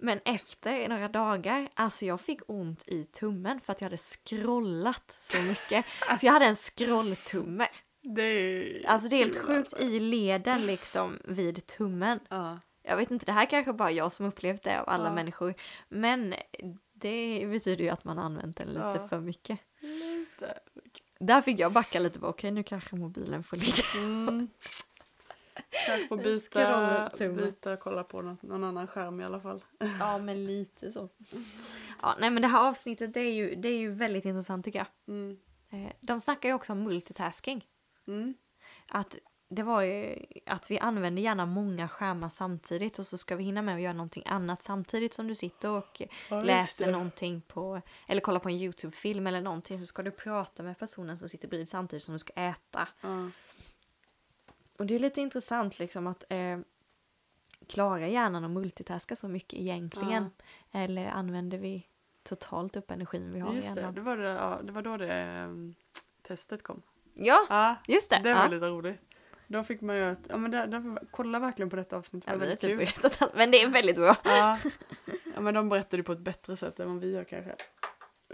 [0.00, 5.16] Men efter några dagar, alltså jag fick ont i tummen för att jag hade scrollat
[5.18, 5.84] så mycket.
[6.20, 7.68] Så jag hade en scrolltumme.
[8.14, 8.86] Det är...
[8.86, 12.20] Alltså det är helt sjukt i leden liksom vid tummen.
[12.28, 12.58] Ja.
[12.82, 15.14] Jag vet inte, det här kanske bara jag som upplevt det av alla Ja.
[15.14, 15.54] människor.
[15.88, 16.34] Men
[16.92, 19.08] det betyder ju att man använt den lite Ja.
[19.08, 19.58] för mycket.
[19.80, 20.58] Lite.
[21.20, 24.04] Där fick jag backa lite bara, okej nu kanske mobilen får ligga.
[24.04, 24.48] Mm.
[25.86, 29.64] Kanske får byta, byta och kolla på någon, någon annan skärm i alla fall.
[30.00, 31.08] Ja men lite så.
[32.02, 34.78] Ja nej men det här avsnittet det är ju, det är ju väldigt intressant tycker
[34.78, 34.86] jag.
[35.14, 35.36] Mm.
[35.70, 37.64] Eh, De snackar ju också om multitasking.
[38.08, 38.34] Mm.
[38.88, 39.16] Att
[39.48, 40.16] det var ju
[40.46, 43.92] att vi använder gärna många skärmar samtidigt och så ska vi hinna med att göra
[43.92, 49.26] någonting annat samtidigt som du sitter och läser någonting på eller kollar på en Youtube-film
[49.26, 52.32] eller någonting så ska du prata med personen som sitter bredvid samtidigt som du ska
[52.32, 52.88] äta.
[53.00, 53.30] Ja.
[54.78, 56.58] Och det är lite intressant liksom att eh,
[57.66, 60.30] klarar hjärnan att multitaska så mycket egentligen?
[60.72, 61.86] Eller använder vi
[62.22, 63.94] totalt upp energin vi har i Just det, hjärnan?
[63.94, 65.74] det var, det, ja, det var då det ehm,
[66.22, 66.82] testet kom.
[67.18, 68.20] Ja, Ja, just det!
[68.22, 68.48] det var ja.
[68.48, 69.00] lite roligt.
[69.46, 72.30] Då fick man ju att, ja men där, där, kolla verkligen på detta avsnitt, det
[72.30, 74.16] Ja, var har väldigt typ vetat allt, men det är väldigt bra.
[74.24, 74.58] Ja.
[75.34, 77.54] ja men de berättade på ett bättre sätt än vad vi gör kanske.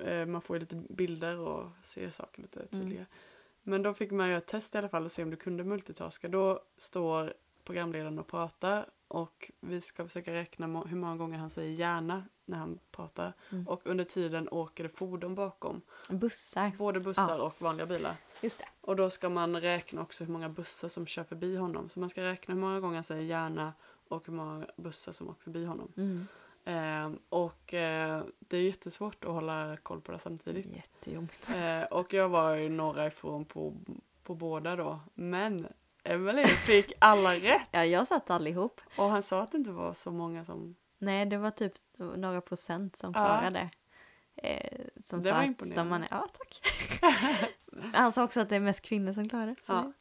[0.04, 3.06] Eh, Man får ju lite bilder och ser saker lite tydligare.
[3.62, 5.64] Men då fick man göra ett test i alla fall och se om du kunde
[5.64, 6.28] multitaska.
[6.28, 7.32] Då står
[7.64, 12.24] programledaren och pratar och vi ska försöka räkna må- hur många gånger han säger gärna
[12.44, 13.32] när han pratar.
[13.52, 13.68] Mm.
[13.68, 15.80] Och under tiden åker det fordon bakom.
[16.08, 16.72] Bussar.
[16.78, 18.16] Både bussar och vanliga bilar.
[18.42, 18.66] Just det.
[18.80, 21.88] Och då ska man räkna också hur många bussar som kör förbi honom.
[21.88, 23.72] Så man ska räkna hur många gånger han säger gärna
[24.08, 25.92] och hur många bussar som åker förbi honom.
[25.96, 26.26] Mm.
[26.64, 30.76] Ehm, och eh, det är jättesvårt att hålla koll på det samtidigt.
[30.76, 31.50] Jättejobbigt.
[31.56, 33.74] Eh, och jag var ju några ifrån på,
[34.22, 35.00] på båda då.
[35.14, 35.66] Men
[36.04, 37.68] Emelie fick alla rätt.
[37.70, 38.80] Ja, jag satt allihop.
[38.96, 40.76] Och han sa att det inte var så många som...
[40.98, 41.72] Nej, det var typ
[42.16, 43.24] några procent som Ja.
[43.24, 43.70] klarade.
[44.36, 45.74] Eh, som Det var sagt, imponerande.
[45.74, 46.60] som man, ja tack.
[47.94, 49.92] Han sa också att det är mest kvinnor som klarar Ja.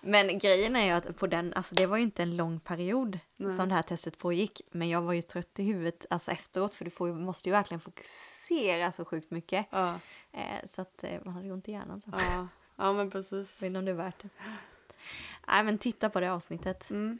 [0.00, 3.18] Men grejen är ju att på den, alltså det var ju inte en lång period
[3.36, 3.56] Nej.
[3.56, 4.60] som det här testet pågick.
[4.70, 7.80] Men jag var ju trött i huvudet alltså efteråt för du får måste ju verkligen
[7.80, 9.66] fokusera så sjukt mycket.
[9.70, 9.98] Ja,
[10.32, 12.00] Eh, så att eh, man hade ju ont i hjärnan.
[12.00, 12.10] Så.
[12.12, 13.32] ja, ja men precis.
[13.32, 14.28] Jag vet inte om det är värt det.
[15.48, 16.90] Nej men titta på det avsnittet.
[16.90, 17.18] Mm.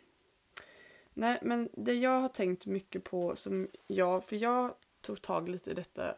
[1.14, 5.70] Nej, men det jag har tänkt mycket på som jag, för jag tog tag lite
[5.70, 6.14] i detta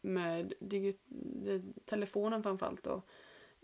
[0.00, 0.52] med
[1.84, 3.02] telefonen framförallt då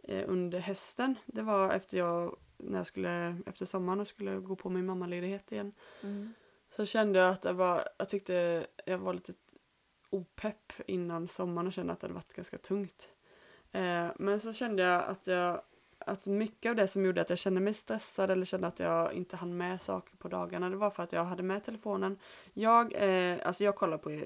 [0.02, 1.14] eh, under hösten.
[1.26, 5.52] Det var efter jag, när jag skulle, efter sommaren och skulle gå på min mammaledighet
[5.52, 5.72] igen.
[6.02, 6.34] Mm.
[6.70, 9.32] Så kände jag att jag var, jag tyckte jag var lite
[10.10, 13.08] opepp innan sommaren och kände att det hade varit ganska tungt.
[13.72, 15.62] Eh, men så kände jag att jag
[15.98, 19.12] att mycket av det som gjorde att jag kände mig stressad eller kände att jag
[19.12, 22.18] inte hann med saker på dagarna det var för att jag hade med telefonen.
[22.52, 24.22] Jag, eh, alltså jag kollar på eh,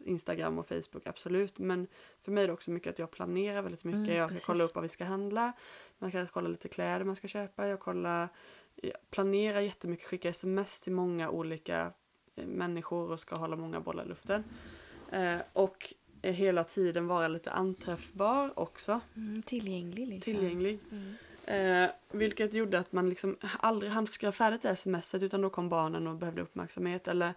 [0.00, 1.86] Instagram och Facebook absolut men
[2.20, 3.98] för mig är det också mycket att jag planerar väldigt mycket.
[3.98, 4.46] Mm, jag ska precis.
[4.46, 5.52] kolla upp vad vi ska handla.
[5.98, 7.66] Man kan kolla lite kläder man ska köpa.
[7.66, 8.28] Jag kollar
[8.82, 11.92] jag planerar jättemycket, skickar sms till många olika
[12.36, 14.44] eh, människor och ska hålla många bollar i luften.
[15.12, 20.32] Eh, och hela tiden vara lite anträffbar också, Mm, tillgänglig liksom.
[20.34, 20.78] tillgänglig.
[20.90, 21.14] Mm.
[21.84, 25.68] Eh, vilket gjorde att man liksom aldrig hann skriva färdigt det smset utan då kom
[25.68, 27.08] barnen och behövde uppmärksamhet.
[27.08, 27.34] Eller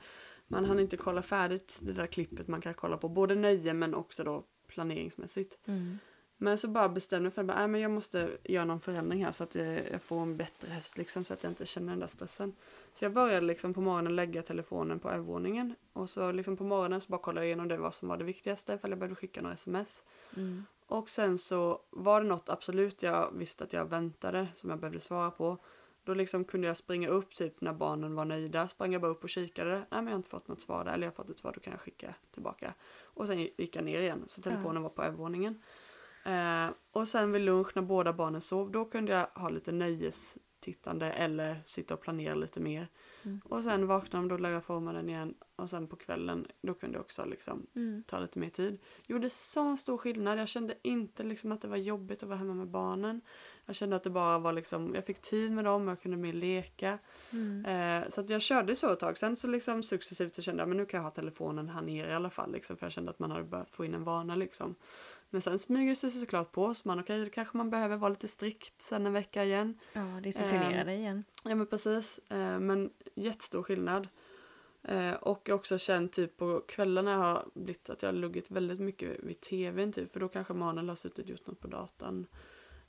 [0.47, 3.95] man hann inte kolla färdigt det där klippet man kan kolla på, både nöje men
[3.95, 5.57] också då planeringsmässigt.
[5.65, 5.99] Mm.
[6.43, 9.31] Men så bara bestämde jag för att äh, men jag måste göra någon förändring här
[9.31, 12.07] så att jag, får en bättre höst liksom så att jag inte känner den där
[12.07, 12.53] stressen.
[12.93, 17.01] Så jag började liksom på morgonen lägga telefonen på övervåningen och så liksom på morgonen
[17.01, 19.41] så bara kollade jag igenom det vad som var det viktigaste ifall jag behövde skicka
[19.41, 20.03] några sms.
[20.37, 20.65] Mm.
[20.87, 24.99] Och sen så var det något absolut jag visste att jag väntade som jag behövde
[24.99, 25.57] svara på.
[26.03, 28.67] Då liksom kunde jag springa upp typ när barnen var nöjda.
[28.67, 29.73] Sprang jag bara upp och kikade.
[29.73, 30.93] Nej men jag har inte fått något svar där.
[30.93, 32.73] Eller jag har fått ett svar, då kan jag skicka tillbaka.
[33.03, 34.23] Och sen gick jag ner igen.
[34.27, 35.61] Så telefonen var på övervåningen.
[36.25, 38.71] Eh, och sen vid lunch när båda barnen sov.
[38.71, 41.11] Då kunde jag ha lite nöjestittande.
[41.11, 42.87] Eller sitta och planera lite mer.
[43.23, 43.41] Mm.
[43.45, 45.33] Och sen vaknade de, då lade jag forma den igen.
[45.55, 48.03] Och sen på kvällen, då kunde jag också liksom Mm.
[48.07, 48.79] ta lite mer tid.
[49.07, 50.39] Gjorde så stor skillnad.
[50.39, 53.21] Jag kände inte liksom att det var jobbigt att vara hemma med barnen.
[53.65, 56.33] Jag kände att det bara var liksom, jag fick tid med dem, jag kunde mer
[56.33, 56.99] leka.
[57.33, 57.65] Mm.
[58.03, 59.17] Eh, så att jag körde så ett tag.
[59.17, 62.11] Sen så liksom successivt så kände jag men nu kan jag ha telefonen här nere
[62.11, 62.51] i alla fall.
[62.51, 64.75] Liksom, för jag kände att man hade börjat få in en vana liksom.
[65.33, 66.73] Men sen smyger det sig såklart på.
[66.73, 69.79] Så man okej, då kanske man behöver vara lite strikt sen en vecka igen.
[69.93, 71.23] Ja, disciplinera Ehm, dig igen.
[71.43, 72.19] Ja men precis.
[72.29, 74.07] Eh, men jättestor skillnad.
[74.83, 78.79] Eh, och jag också känt typ på kvällarna har blivit att jag har luggit väldigt
[78.79, 80.13] mycket vid tvn typ.
[80.13, 82.27] För då kanske mannen har suttit och gjort något på datan.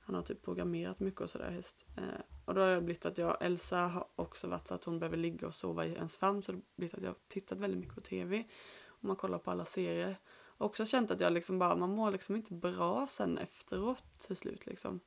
[0.00, 1.86] Han har typ programmerat mycket och sådär häst.
[1.96, 4.98] Eh, och då har det blivit att jag, Elsa har också varit så att hon
[4.98, 6.42] behöver ligga och sova i ens famn.
[6.42, 8.44] Så det har blivit att jag har tittat väldigt mycket på tv.
[8.86, 10.16] Och man kollar på alla serier.
[10.62, 14.36] Och också känt att jag liksom bara, man mår liksom inte bra sen efteråt till
[14.36, 15.00] slut liksom.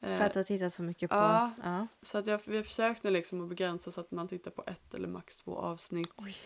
[0.00, 1.16] Eh, För att du har tittat så mycket på...
[1.16, 1.50] Ja.
[1.62, 1.86] ja.
[2.02, 4.64] så att jag, vi har försökt nu liksom att begränsa så att man tittar på
[4.66, 6.12] ett eller max två avsnitt.
[6.16, 6.36] Oj,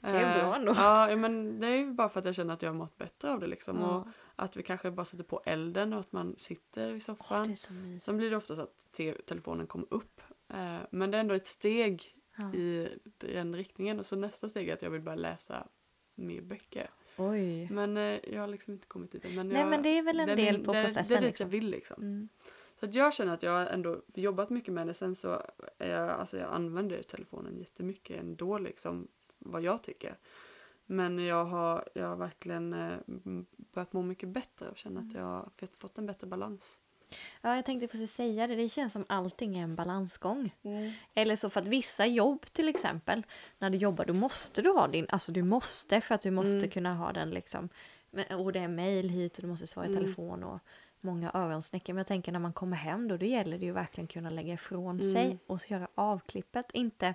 [0.00, 0.72] det är bra ändå.
[0.76, 3.32] Ja, men det är ju bara för att jag känner att jag har mått bättre
[3.32, 3.80] av det liksom.
[3.80, 3.96] Ja.
[3.96, 7.46] Och att vi kanske bara sätter på elden och att man sitter i soffan.
[7.46, 8.04] det är så mysigt.
[8.04, 10.20] Sen blir det ofta så att te- telefonen kommer upp.
[10.48, 12.14] Eh, men det är ändå ett steg
[12.54, 13.98] i den riktningen.
[13.98, 15.66] Och så nästa steg är att jag vill börja läsa
[16.14, 16.90] mer böcker.
[17.16, 17.68] Oj.
[17.70, 19.34] Men eh, jag har liksom inte kommit dit än.
[19.34, 21.14] Men Nej, jag, men det är väl en det del min- på det, processen, Det
[21.14, 21.44] är dit liksom.
[21.44, 22.02] jag vill liksom.
[22.02, 22.28] Mm.
[22.80, 24.94] Så att jag känner att jag ändå jobbat mycket med det.
[24.94, 25.42] Sen så
[25.78, 29.08] är jag, alltså jag använder telefonen jättemycket ändå liksom.
[29.38, 30.16] Vad jag tycker.
[30.86, 32.96] Men jag har, jag har verkligen eh,
[33.72, 35.08] börjat må mycket bättre och känner Mm.
[35.08, 36.78] att jag har fått en bättre balans.
[37.42, 38.54] Ja, jag tänkte precis säga det.
[38.56, 40.54] Det känns som allting är en balansgång.
[41.14, 43.22] Eller så för att vissa jobb till exempel,
[43.58, 46.58] när du jobbar då måste du ha din, alltså du måste för att du måste
[46.58, 46.70] Mm.
[46.70, 47.68] kunna ha den liksom.
[48.38, 50.02] Och det är mail hit och du måste svara i Mm.
[50.02, 50.58] telefon och
[51.00, 51.92] många öronsnäckor.
[51.94, 54.54] Men jag tänker när man kommer hem då, då gäller det ju verkligen kunna lägga
[54.54, 55.12] ifrån Mm.
[55.12, 56.70] sig och göra avklippet.
[56.72, 57.14] Inte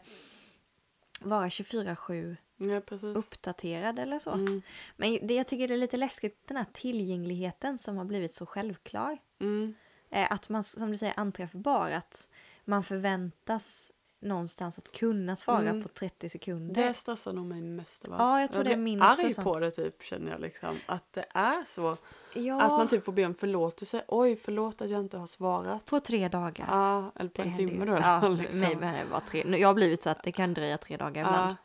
[1.21, 2.81] vara 24-7 Ja,
[3.15, 4.31] uppdaterad eller så.
[4.31, 4.61] Mm.
[4.95, 8.45] Men det jag tycker det är lite läskigt, den här tillgängligheten som har blivit så
[8.45, 9.17] självklar.
[9.39, 9.73] Mm.
[10.09, 11.91] Eh, Att man, som du säger, anträffbar.
[11.91, 12.29] Att
[12.65, 15.83] man förväntas någonstans att kunna svara Mm.
[15.83, 16.87] på 30 sekunder.
[16.87, 18.21] Det stressar nog mig mest av allt.
[18.21, 19.43] Ja, jag tror det är min arg sån.
[19.43, 20.75] på det typ känner jag liksom.
[20.85, 21.97] Att det är så.
[22.33, 24.03] ja, Att man typ får be om förlåtelse.
[24.07, 25.85] Oj, förlåt att jag inte har svarat.
[25.85, 26.65] på tre dagar.
[26.69, 27.91] Ja, eller på Det en timme ju.
[27.91, 27.97] då.
[28.01, 28.59] Ja, liksom.
[28.79, 29.57] mig vara tre.
[29.59, 31.55] Jag har blivit så att det kan dröja tre dagar ibland.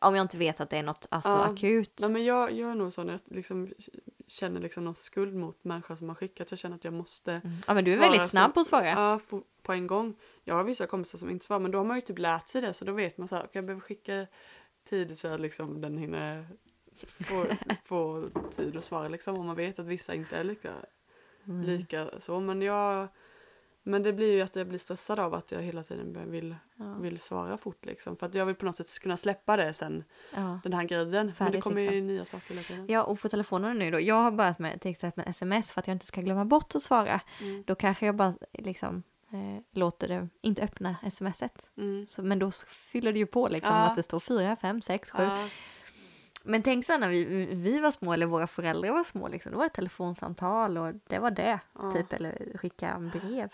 [0.00, 1.44] Om jag inte vet att det är något alltså, Ja.
[1.44, 1.98] akut.
[2.00, 3.68] Nej, men jag, jag är nog sån att jag liksom
[4.26, 6.50] känner liksom någon skuld mot människor som har skickat.
[6.50, 7.56] Jag känner att jag måste Mm.
[7.66, 8.88] Ja men du är väldigt snabb på att svara.
[8.88, 9.20] Ja,
[9.62, 10.14] på en gång.
[10.44, 12.62] Jag har vissa kompisar som inte svarar men då har man ju typ lärt sig
[12.62, 14.26] det så då vet man så här, jag behöver skicka
[14.88, 16.46] tidigt så att liksom den hinner
[17.20, 17.46] få,
[17.84, 19.38] få tid att svara liksom.
[19.38, 20.72] Och man vet att vissa inte är lika,
[21.44, 21.62] Mm.
[21.62, 22.40] lika så.
[22.40, 23.08] Men jag
[23.82, 26.94] men det blir ju att jag blir stressad av att jag hela tiden vill, Ja.
[26.94, 28.16] vill svara fort liksom.
[28.16, 30.60] För att jag vill på något sätt kunna släppa det sen, Ja.
[30.64, 31.32] den här grejen.
[31.38, 32.06] Men det kommer ju liksom.
[32.06, 32.86] nya saker hela tiden.
[32.88, 34.00] ja, och på telefonen nu då.
[34.00, 36.74] Jag har börjat med till exempel med sms för att jag inte ska glömma bort
[36.74, 37.20] att svara.
[37.40, 37.64] Mm.
[37.66, 41.70] Då kanske jag bara liksom eh, låter det inte öppna smset.
[41.76, 42.06] Mm.
[42.06, 43.80] Så, men då fyller det ju på liksom Ja.
[43.80, 45.22] att det står 4, 5, 6, 7.
[46.44, 47.24] Men tänk så när vi,
[47.54, 49.52] vi var små eller våra föräldrar var små liksom.
[49.52, 51.60] Då var det telefonsamtal och det var det.
[51.74, 51.90] Ja.
[51.90, 53.50] Typ eller skicka brev.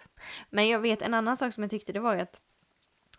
[0.51, 2.43] Men jag vet en annan sak som jag tyckte det var ju att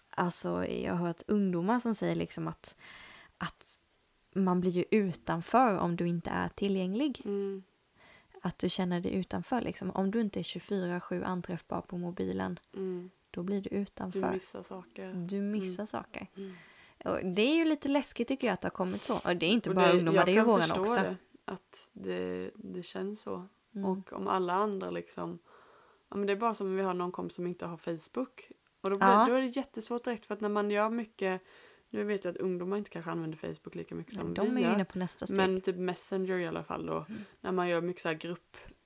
[0.09, 2.75] Alltså jag har hört ungdomar som säger liksom att
[3.37, 3.77] Att
[4.35, 7.21] man blir ju utanför om du inte är tillgänglig.
[7.25, 7.63] Mm.
[8.41, 9.91] Att du känner dig utanför liksom.
[9.91, 13.09] Om du inte är 24-7 anträffbar på mobilen Mm.
[13.31, 14.33] då blir du Du utanför.
[14.33, 15.13] missar saker.
[15.13, 16.27] Du missar saker.
[16.99, 17.13] Mm.
[17.13, 19.15] Och det är ju lite läskigt tycker jag att det har kommit så.
[19.29, 20.95] Och det är inte Och bara ungdomar, jag det är ju kan våran förstå också.
[20.95, 23.47] Det, att det, det känns så.
[23.75, 23.89] Mm.
[23.91, 25.39] Och om alla andra liksom...
[26.09, 28.51] Ja, men det är bara som om vi har någon kompis som inte har Facebook.
[28.81, 29.25] Och då, blir, Ja.
[29.29, 31.41] då är det jättesvårt direkt för att när man gör mycket...
[31.89, 34.63] Nu vet jag att ungdomar inte kanske använder Facebook lika mycket som Men de vi
[34.63, 34.73] är gör.
[34.75, 35.37] inne på nästa steg.
[35.37, 37.05] Men typ Messenger i alla fall då.
[37.41, 38.15] När man gör mycket så här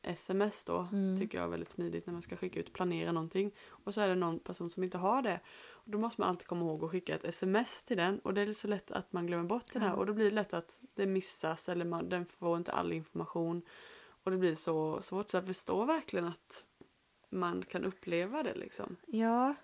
[0.01, 0.87] grupp-sms då.
[0.91, 1.17] Mm.
[1.17, 3.51] Tycker jag är väldigt smidigt när man ska skicka ut, planera någonting.
[3.69, 5.39] Och så är det någon person som inte har det.
[5.69, 8.19] Och då måste man alltid komma ihåg att skicka ett sms till den.
[8.19, 9.87] Och det är så lätt att man glömmer bort det här.
[9.87, 9.93] Ja.
[9.93, 13.61] Och då blir det lätt att det missas eller man, den får inte all information.
[14.23, 15.29] Och det blir så svårt.
[15.29, 16.63] Så jag förstår verkligen att
[17.29, 18.95] man kan uppleva det liksom.
[19.05, 19.55] Ja,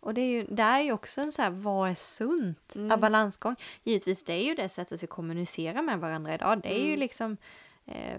[0.00, 2.76] och det är ju, där är ju också en så här, vad är sunt?
[2.76, 3.00] Mm.
[3.00, 3.56] Balansgång.
[3.82, 6.60] Givetvis, det är ju det sättet vi kommunicerar med varandra idag.
[6.62, 7.00] Det är ju Mm.
[7.00, 7.36] liksom,
[7.86, 8.18] eh,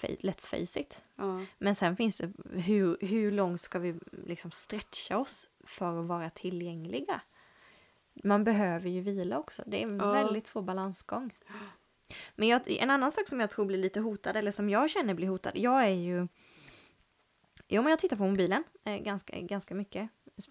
[0.00, 1.02] let's face it.
[1.16, 1.44] Ja.
[1.58, 3.94] Men sen finns det, hur, hur långt ska vi
[4.26, 7.20] liksom stretcha oss för att vara tillgängliga?
[8.24, 9.62] Man behöver ju vila också.
[9.66, 10.12] Det är en Ja.
[10.12, 11.30] väldigt svår balansgång.
[12.34, 15.14] Men jag, en annan sak som jag tror blir lite hotad, eller som jag känner
[15.14, 16.28] blir hotad, jag är ju...
[17.68, 20.10] Jo, men jag tittar på mobilen eh, ganska, ganska mycket.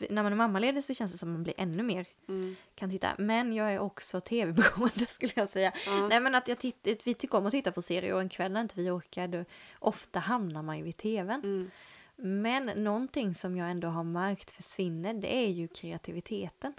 [0.10, 2.56] När man är mammaledig så känns det som att man blir ännu mer Mm.
[2.76, 3.16] kan titta.
[3.18, 5.74] Men jag är också tv-beroende skulle jag säga.
[5.86, 6.08] Ja.
[6.08, 8.52] Nej men att jag titt, vi tycker om att titta på serier och en kväll
[8.52, 9.46] när inte vi orkar, då,
[9.80, 11.42] ofta hamnar man ju vid tvn.
[11.44, 11.72] Mm.
[12.16, 16.74] Men någonting som jag ändå har märkt försvinner, det är ju kreativiteten.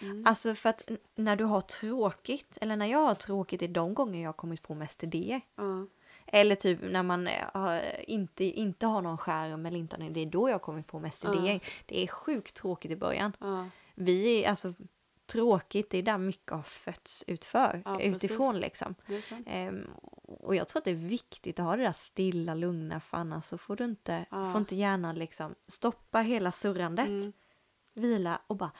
[0.00, 0.26] Mm.
[0.26, 4.20] Alltså för att när du har tråkigt, eller när jag har tråkigt är de gånger
[4.22, 5.40] jag har kommit på mest idéer.
[5.56, 5.86] Ja.
[6.34, 10.48] Eller typ när man har, inte, inte har någon skärm eller inte, det är då
[10.50, 11.60] jag kommit på mest idéer.
[11.86, 13.32] Det är sjukt tråkigt i början.
[13.40, 13.68] Ja.
[13.94, 14.74] Vi är alltså
[15.26, 18.94] tråkigt, det är där mycket har fötts utför, Ja, utifrån liksom.
[19.46, 19.86] Ehm,
[20.22, 23.44] och jag tror att det är viktigt att ha det där stilla, lugna, för annars
[23.44, 24.52] så får du inte, Ja.
[24.52, 27.32] får inte hjärnan liksom stoppa hela surrandet, Mm,
[27.94, 28.70] vila och bara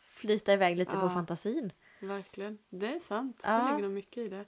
[0.00, 1.10] flyta iväg lite på Ja.
[1.10, 1.72] fantasin.
[2.00, 2.58] verkligen.
[2.68, 3.40] Det är sant.
[3.42, 4.44] Det ligger nog mycket i det.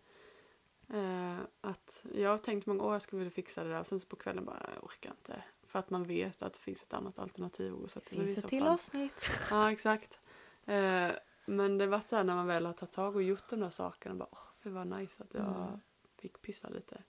[0.89, 4.01] Eh, att jag har tänkt många år jag skulle vilja fixa det där och sen
[4.01, 5.43] så på kvällen bara jag orkar inte.
[5.67, 8.49] För att man vet att det finns ett annat alternativ att sig vid Finns ett
[8.49, 9.31] till avsnitt.
[9.51, 10.19] Ja, exakt.
[10.65, 11.11] Eh,
[11.47, 13.71] men det var så här när man väl har tagit tag och gjort de där
[13.71, 14.15] sakerna.
[14.15, 15.81] Bara, åh, det var nice att jag Mm.
[16.19, 17.03] fick pyssla lite.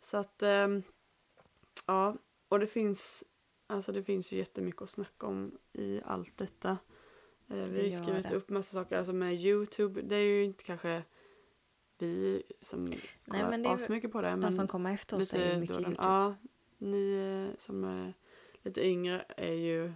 [0.00, 0.82] Så att, ehm,
[1.86, 2.16] ja.
[2.48, 3.24] Och det finns,
[3.66, 6.70] alltså det finns ju jättemycket att snacka om i allt detta.
[7.48, 8.34] Eh, vi har Det skrivit det.
[8.36, 8.98] upp massa saker.
[8.98, 11.02] Alltså med Youtube, det är ju inte kanske
[11.98, 12.92] vi som
[13.26, 14.30] kollar väl- asmycket på det.
[14.30, 16.02] De Men som kommer efter oss är ju mycket den- YouTube.
[16.08, 16.34] Ja,
[16.78, 18.14] ni som är
[18.62, 19.92] lite yngre är ju,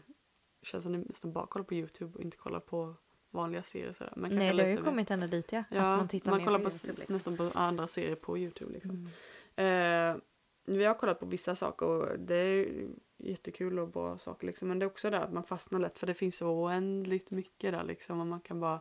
[0.62, 2.94] känns som ni nästan bara kollar på Youtube och inte kollar på
[3.30, 4.12] vanliga serier sådär.
[4.16, 5.64] Men Nej, det har ju mer- kommit ända dit ja.
[5.70, 6.92] Ja, att man tittar mer kollar på på YouTube.
[6.92, 7.14] Liksom.
[7.14, 8.90] nästan på andra serier på Youtube liksom.
[9.56, 10.16] Mm.
[10.16, 10.22] Eh,
[10.64, 12.88] vi har kollat på vissa saker och det är
[13.18, 14.68] jättekul och bra saker liksom.
[14.68, 17.72] Men det är också där att man fastnar lätt för det finns så oändligt mycket
[17.72, 18.20] där liksom.
[18.20, 18.80] Och man kan bara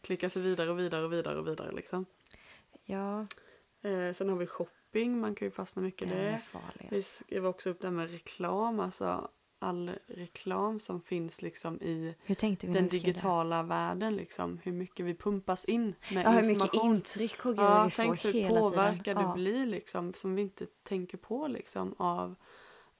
[0.00, 2.06] klicka sig vidare och vidare och vidare och vidare liksom.
[2.86, 3.26] Ja,
[3.82, 6.38] Eh, sen har vi shopping, man kan ju fastna mycket i det är det.
[6.38, 6.92] farligt.
[6.92, 12.14] Vi skrev också upp det här med reklam, alltså all reklam som finns liksom i
[12.60, 14.58] den digitala världen liksom.
[14.62, 16.94] Hur mycket vi pumpas in med Ja, hur mycket information.
[16.94, 19.34] intryck och grejer Ja, vi får tänk så hela påverkade Ja.
[19.34, 22.34] blir liksom som vi inte tänker på liksom av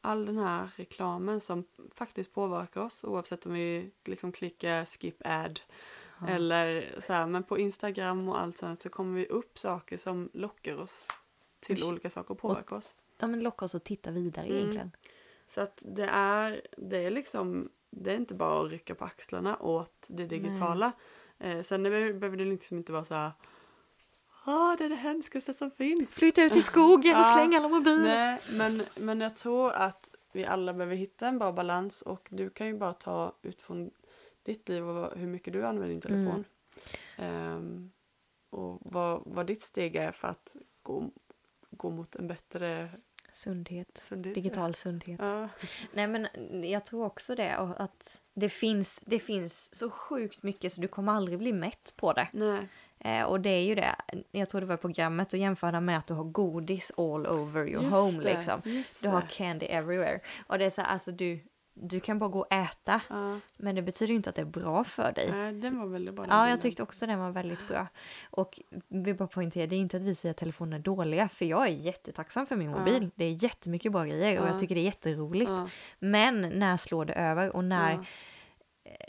[0.00, 5.60] all den här reklamen som faktiskt påverkar oss oavsett om vi liksom klickar skip ad
[6.20, 6.28] Ja.
[6.28, 10.30] eller så här, men på Instagram och allt sånt så kommer vi upp saker som
[10.32, 11.08] lockar oss
[11.60, 11.88] till Oj.
[11.88, 12.94] olika saker och påverkar oss.
[13.18, 14.56] ja, men locka oss att titta vidare Mm.
[14.58, 14.90] egentligen.
[15.48, 19.56] Så att det är, det är liksom, det är inte bara att rycka på axlarna
[19.58, 20.92] åt det digitala.
[21.38, 23.30] Eh, sen behöver det liksom inte vara så här,
[24.44, 26.14] ah det är det hemskaste som finns.
[26.14, 27.32] Flytta ut i skogen och Ja.
[27.34, 28.02] släng alla mobiler.
[28.04, 32.50] Nej, men, men jag tror att vi alla behöver hitta en bra balans och du
[32.50, 33.90] kan ju bara ta ut från
[34.46, 36.44] ditt liv och hur mycket du använder din telefon.
[37.16, 37.90] Ehm,
[38.50, 41.10] och vad, vad ditt steg är för att gå,
[41.70, 42.88] gå mot en bättre
[43.32, 43.96] Sundhet.
[43.98, 44.34] sundhet.
[44.34, 45.20] Digital sundhet.
[45.22, 45.48] Ja.
[45.92, 46.28] Nej men
[46.70, 50.88] jag tror också det och att det finns, det finns så sjukt mycket så du
[50.88, 52.28] kommer aldrig bli mätt på det.
[52.32, 52.68] Nej.
[52.98, 53.96] Eh, och det är ju det,
[54.30, 57.82] jag tror det var programmet att jämföra med att du har godis all over your
[57.82, 58.60] Just home det, liksom.
[59.02, 59.26] Du har det.
[59.30, 60.20] candy everywhere.
[60.46, 61.40] Och det är så här, alltså du,
[61.78, 63.40] du kan bara gå och äta Ja.
[63.56, 65.30] men det betyder ju inte att det är bra för dig.
[65.30, 66.26] Nej, den var väldigt bra.
[66.28, 67.86] Ja, jag tyckte också den var väldigt bra.
[68.30, 71.44] Och vi bara poängtera, det är inte att vi säger att telefoner är dåliga, för
[71.44, 72.78] jag är jättetacksam för min Ja.
[72.78, 73.10] mobil.
[73.14, 74.50] Det är jättemycket bra grejer och Ja.
[74.50, 75.50] jag tycker det är jätteroligt.
[75.50, 78.04] Ja, Men när slår det över och när ja.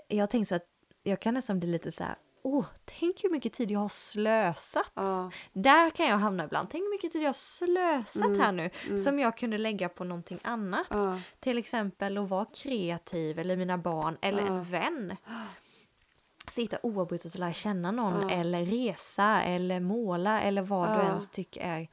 [0.07, 0.65] jag tänkte så att
[1.03, 2.15] jag kan nästan bli lite så här,
[2.47, 4.91] åh, tänk hur mycket tid jag har slösat.
[4.95, 6.69] Ja, Där kan jag hamna ibland.
[6.71, 8.99] Tänk hur mycket tid jag har slösat Mm, här nu mm.
[8.99, 10.87] som jag kunde lägga på någonting annat.
[10.89, 14.47] ja, Till exempel att vara kreativ eller mina barn eller Ja.
[14.47, 15.15] en vän.
[16.47, 21.61] Sitta oavbrutet och lära känna någon eller resa eller måla eller vad du ens tycker
[21.61, 21.87] är.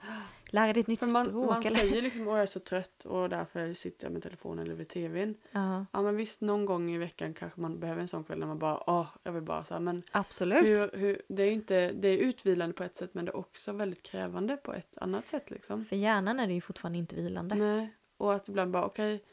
[0.55, 1.47] Lära dig ett nytt man, språk.
[1.51, 1.71] man eller...
[1.79, 4.89] säger liksom åh jag är så trött och därför sitter jag med telefonen eller vid
[4.89, 5.35] tvn.
[5.51, 8.47] Ja, Ja men visst någon gång i veckan kanske man behöver en sån kväll när
[8.47, 10.65] man bara åh jag vill bara så här men absolut.
[10.67, 13.73] hur, hur, det är inte, det är utvilande på ett sätt men det är också
[13.73, 15.85] väldigt krävande på ett annat sätt liksom.
[15.85, 17.55] För hjärnan är det ju fortfarande inte vilande.
[17.55, 19.25] Nej, och att ibland bara okej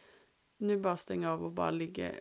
[0.57, 2.11] nu bara stänga av och bara ligga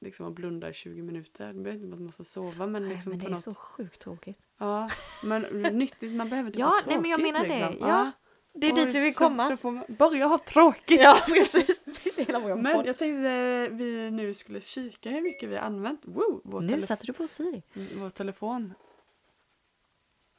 [0.00, 1.46] liksom och blunda i 20 minuter.
[1.52, 3.40] Det behöver inte att man måste sova men Nej, liksom men det är något.
[3.40, 4.38] så sjukt tråkigt.
[4.58, 4.90] Ja,
[5.24, 5.42] men
[5.78, 7.70] nyttigt, man behöver inte Ja, vara nej, tråkigt men jag menar det.
[7.70, 7.88] liksom.
[7.88, 8.10] Ja,
[8.58, 9.48] Det är Och dit vi vill så- komma.
[9.48, 11.00] Så får man börja ha tråkigt.
[11.02, 11.82] Ja, precis.
[12.26, 16.82] Men jag tänkte vi nu skulle kika hur mycket vi har använt wow, vår, Nu
[16.82, 17.62] satte du på Siri.
[17.74, 18.74] vår telefon.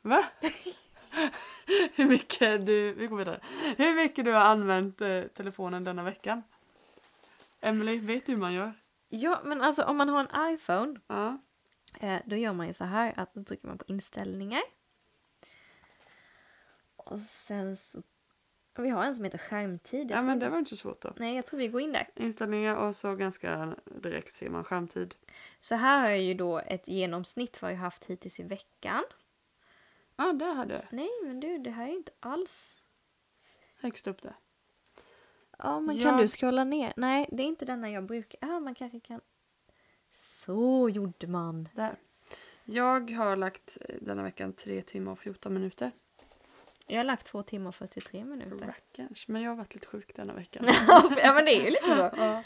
[0.01, 0.23] Va?
[1.95, 3.39] hur mycket du, vi går vidare.
[3.77, 6.43] Hur mycket du har använt eh, telefonen denna veckan?
[7.62, 8.73] Emily, vet du hur man gör?
[9.10, 11.38] Ja, men alltså om man har en iPhone Ja.
[11.99, 14.62] Eh, då gör man ju så här att då trycker man på inställningar.
[17.12, 18.02] Och sen så...
[18.78, 20.12] Vi har en som heter skärmtid.
[20.12, 21.13] Ja men det var inte så svårt då.
[21.15, 22.10] Nej, jag tror vi går in där.
[22.15, 25.15] Inställningar och så ganska direkt ser man skärmtid.
[25.60, 29.04] Så här har jag ju då ett genomsnitt vad jag haft hittills i veckan.
[30.15, 32.76] Ja, där hade jag Nej, men du, det här är inte alls...
[33.80, 34.36] högst upp där.
[35.58, 36.10] Ja, men Ja.
[36.10, 36.93] kan du scrolla ner?
[36.97, 38.38] Nej, det är inte denna jag brukar...
[38.41, 39.22] Ja, man kanske kan...
[40.10, 41.70] Så gjorde man.
[41.76, 41.95] Där.
[42.64, 45.91] Jag har lagt eh, denna veckan 3 timmar och 14 minuter.
[46.88, 48.65] Jag har lagt två timmar och 43 minuter.
[48.65, 49.27] Rackarns.
[49.27, 50.65] Men jag har varit lite sjuk denna veckan.
[51.23, 52.11] ja, men det är ju lite så.
[52.17, 52.43] ja.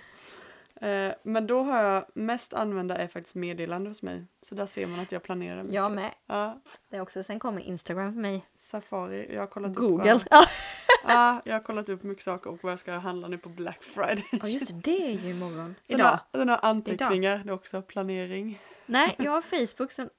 [0.87, 4.25] Eh, men då har jag mest använda är faktiskt meddelande hos mig.
[4.41, 5.75] Så där ser man att jag planerar mycket.
[5.75, 6.11] Jag med.
[6.25, 8.45] Ja, Det är också, sen kommer Instagram för mig.
[8.55, 10.19] Safari, jag har kollat upp Google.
[10.29, 10.45] Ja,
[11.07, 13.83] ja, jag har kollat upp mycket saker och vad jag ska handla nu på Black
[13.83, 14.25] Friday.
[14.31, 15.75] Ja, just det, det är ju imorgon.
[15.87, 16.19] Idag.
[16.31, 18.61] sen har anteckningar, det är också planering.
[18.85, 20.09] Nej, jag har Facebook sen...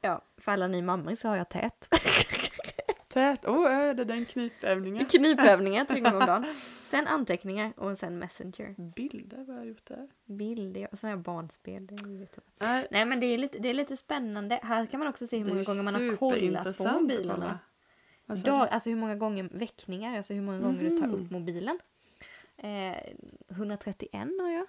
[0.00, 1.88] Ja, för alla ni mammor så har jag tät.
[3.12, 5.06] Tät, oh, är det den knipövningen?
[5.06, 6.54] Knipövningar tre gånger om dagen.
[6.84, 8.74] Sen anteckningar och sen Messenger.
[8.96, 10.08] Bilder, vad har jag gjort där?
[10.24, 11.86] Bilder och så har jag barnspel.
[11.86, 12.28] Det är.
[12.60, 14.60] Nej, Nej men det är, lite, det är lite spännande.
[14.62, 17.58] Här kan man också se hur många gånger man har kollat på mobilerna.
[18.44, 21.14] Dag, alltså hur många gånger väckningar, alltså hur många gånger du tar Mhm.
[21.24, 21.78] upp mobilen.
[22.56, 22.96] Eh,
[23.48, 24.66] 131 har jag.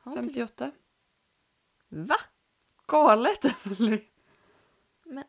[0.00, 0.28] Har inte du?
[0.34, 0.70] 58.
[1.88, 2.16] Va?
[2.86, 4.00] Galet Emelie!
[5.04, 5.24] Nej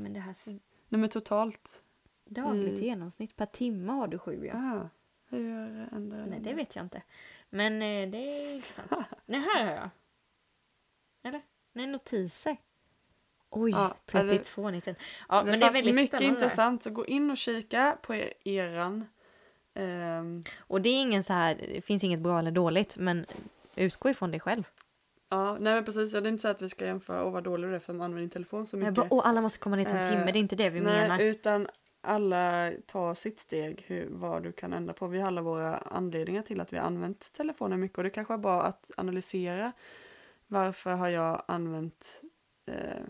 [0.00, 0.58] men det här ser
[0.88, 1.82] Nej men totalt.
[2.24, 2.84] dagligt Mm.
[2.84, 4.54] genomsnitt per timme har du sju ja.
[4.56, 4.88] Ah,
[5.28, 7.02] hur ändrar Nej det vet jag inte.
[7.50, 8.90] Men eh, det är intressant.
[9.26, 9.90] Nej här har jag.
[11.22, 11.42] Eller?
[11.72, 12.56] Nej notiser.
[13.50, 14.94] Oj, Ja, 32 19.
[15.28, 16.40] Ja det men det är väldigt mycket spännande.
[16.40, 19.04] intressant så gå in och kika på er, eran.
[19.74, 23.26] Ehm, Och det är ingen så här, det finns inget bra eller dåligt men
[23.76, 24.64] utgå ifrån dig själv.
[25.28, 26.12] Ja, nej men precis.
[26.14, 27.92] Ja, det är inte så att vi ska jämföra, åh vad dålig du är för
[27.92, 28.94] att man använder din telefon så mycket.
[28.94, 30.80] bara, Åh, alla måste komma ner till en Eh, timme, det är inte det vi
[30.80, 31.20] nej, menar.
[31.20, 31.68] utan
[32.00, 35.06] alla tar sitt steg hur, vad du kan ändra på.
[35.06, 38.34] Vi har alla våra anledningar till att vi har använt telefonen mycket och det kanske
[38.34, 39.72] är bra att analysera
[40.46, 42.20] varför har jag använt
[42.66, 43.02] eh,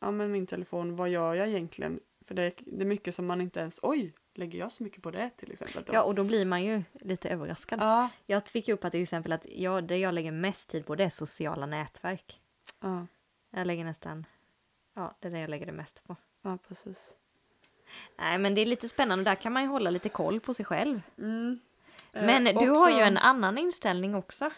[0.00, 2.00] ja, men min telefon, vad gör jag egentligen?
[2.26, 5.02] För det är, det är mycket som man inte ens, oj, lägger jag så mycket
[5.02, 5.82] på det till exempel?
[5.86, 5.94] Då?
[5.94, 7.80] Ja, och då blir man ju lite överraskad.
[7.80, 10.94] ja, Jag fick upp att till exempel att jag, det jag lägger mest tid på
[10.94, 12.40] det är sociala nätverk.
[12.80, 13.06] ja,
[13.50, 14.26] Jag lägger nästan,
[14.94, 16.16] ja det är det jag lägger det mest på.
[16.42, 17.14] ja, precis.
[18.18, 20.64] Nej men det är lite spännande, där kan man ju hålla lite koll på sig
[20.64, 21.02] själv.
[21.18, 21.60] Mm.
[22.12, 24.50] Eh, Men du också- har ju en annan inställning också.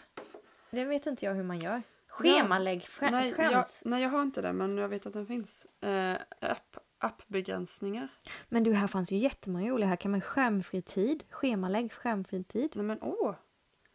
[0.69, 1.81] Det vet inte jag hur man gör.
[2.07, 5.65] Schemalägg skä- Nej jag, nej, jag har inte det, men jag vet att den finns.
[5.81, 6.74] Eh, app,
[7.05, 8.07] appbegränsningar.
[8.49, 9.89] Men du, här fanns ju jättemånga roliga.
[9.89, 12.71] Här kan man skärmfri tid, schemalägg skärmfri tid.
[12.75, 13.35] Nej men åh!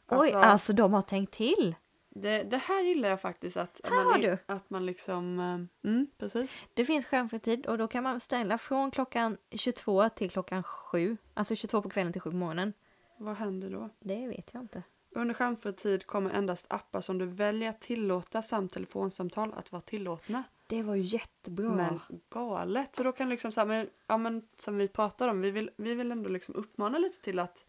[0.09, 1.75] Oj, alltså de har tänkt till.
[2.15, 4.39] Det, det här gillar jag faktiskt att, att man, du.
[4.47, 6.65] att man liksom, eh, mm, precis.
[6.75, 11.17] Det finns skärmfri tid och då kan man ställa från klockan 22 till klockan 7.
[11.35, 12.73] Alltså 22 på kvällen till 7 på morgonen.
[13.17, 13.89] Vad händer då?
[14.01, 14.83] Det vet jag inte.
[15.11, 19.83] Under skärmfri tid kommer endast appar som du väljer att tillåta samt telefonsamtal att vara
[19.83, 20.43] tillåtna.
[20.71, 21.69] Det var ju jättebra.
[21.75, 22.01] Men
[22.31, 22.97] galet!
[22.97, 25.71] Så då kan liksom så här, men, ja men som vi pratade om, vi vill,
[25.77, 27.65] vi vill ändå liksom uppmana lite till att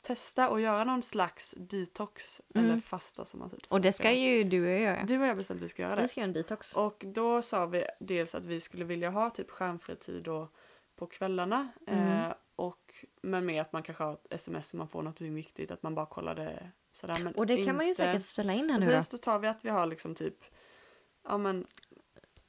[0.00, 2.70] testa och göra någon slags detox Mm.
[2.70, 5.04] eller fasta som man typ och det ska ju du och jag göra.
[5.04, 6.08] Du och jag bestämt att vi ska göra Vi det.
[6.08, 6.76] ska göra en detox.
[6.76, 10.48] Och då sa vi dels att vi skulle vilja ha typ skärmfri tid då
[10.96, 11.68] på kvällarna.
[11.86, 12.24] Mm.
[12.24, 15.70] Eh, och, men med att man kanske har ett sms om man får något viktigt,
[15.70, 17.18] att man bara kollar det sådär.
[17.22, 18.92] Men Och det kan man ju säkert spela in här nu då.
[18.92, 20.44] Precis, då tar vi att vi har liksom typ,
[21.24, 21.66] ja men,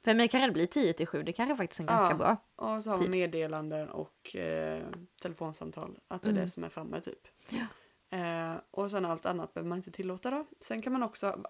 [0.04, 1.22] För mig kan det bli 10 till 7.
[1.22, 2.16] Det kanske faktiskt är ganska Ja.
[2.16, 2.36] bra.
[2.76, 4.82] och så har vi meddelanden och eh,
[5.22, 5.98] telefonsamtal.
[6.08, 6.44] Att det är Mm.
[6.44, 7.28] det som är framme typ.
[7.50, 7.66] Ja.
[8.18, 10.46] Eh, och sen allt annat behöver man inte tillåta då.
[10.60, 11.44] Sen kan man också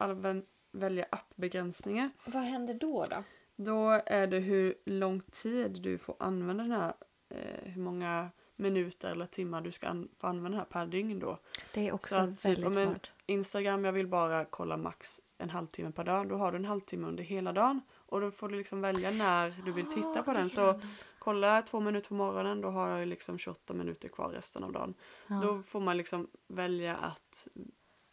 [0.72, 2.10] välja appbegränsningar.
[2.26, 3.24] Vad händer då då?
[3.56, 6.92] Då är det hur lång tid du får använda den här,
[7.30, 11.18] eh, hur många minuter eller timmar du ska an- få använda den här per dygn
[11.18, 11.38] då.
[11.74, 13.10] Det är också Så att typ, väldigt om en- smart.
[13.26, 16.28] Instagram, jag vill bara kolla max en halvtimme per dag.
[16.28, 17.80] Då har du en halvtimme under hela dagen.
[17.96, 20.50] Och då får du liksom välja när du vill titta på den.
[20.50, 20.80] Så
[21.18, 24.94] kolla två minuter på morgonen, då har jag liksom 28 minuter kvar resten av dagen.
[25.26, 25.40] Ja.
[25.42, 27.46] Då får man liksom välja att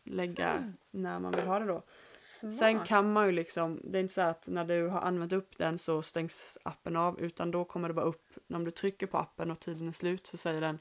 [0.03, 0.73] lägga Mm.
[0.91, 1.81] när man vill ha det då.
[2.21, 2.53] Smart.
[2.53, 5.57] Sen kan man ju liksom, det är inte så att när du har använt upp
[5.57, 9.17] den så stängs appen av utan då kommer det bara upp, om du trycker på
[9.17, 10.79] appen och tiden är slut så säger den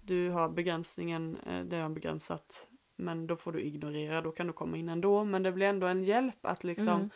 [0.00, 2.66] du har begränsningen, eh, det har begränsat
[2.96, 5.86] men då får du ignorera, då kan du komma in ändå men det blir ändå
[5.86, 7.10] en hjälp att liksom Mm.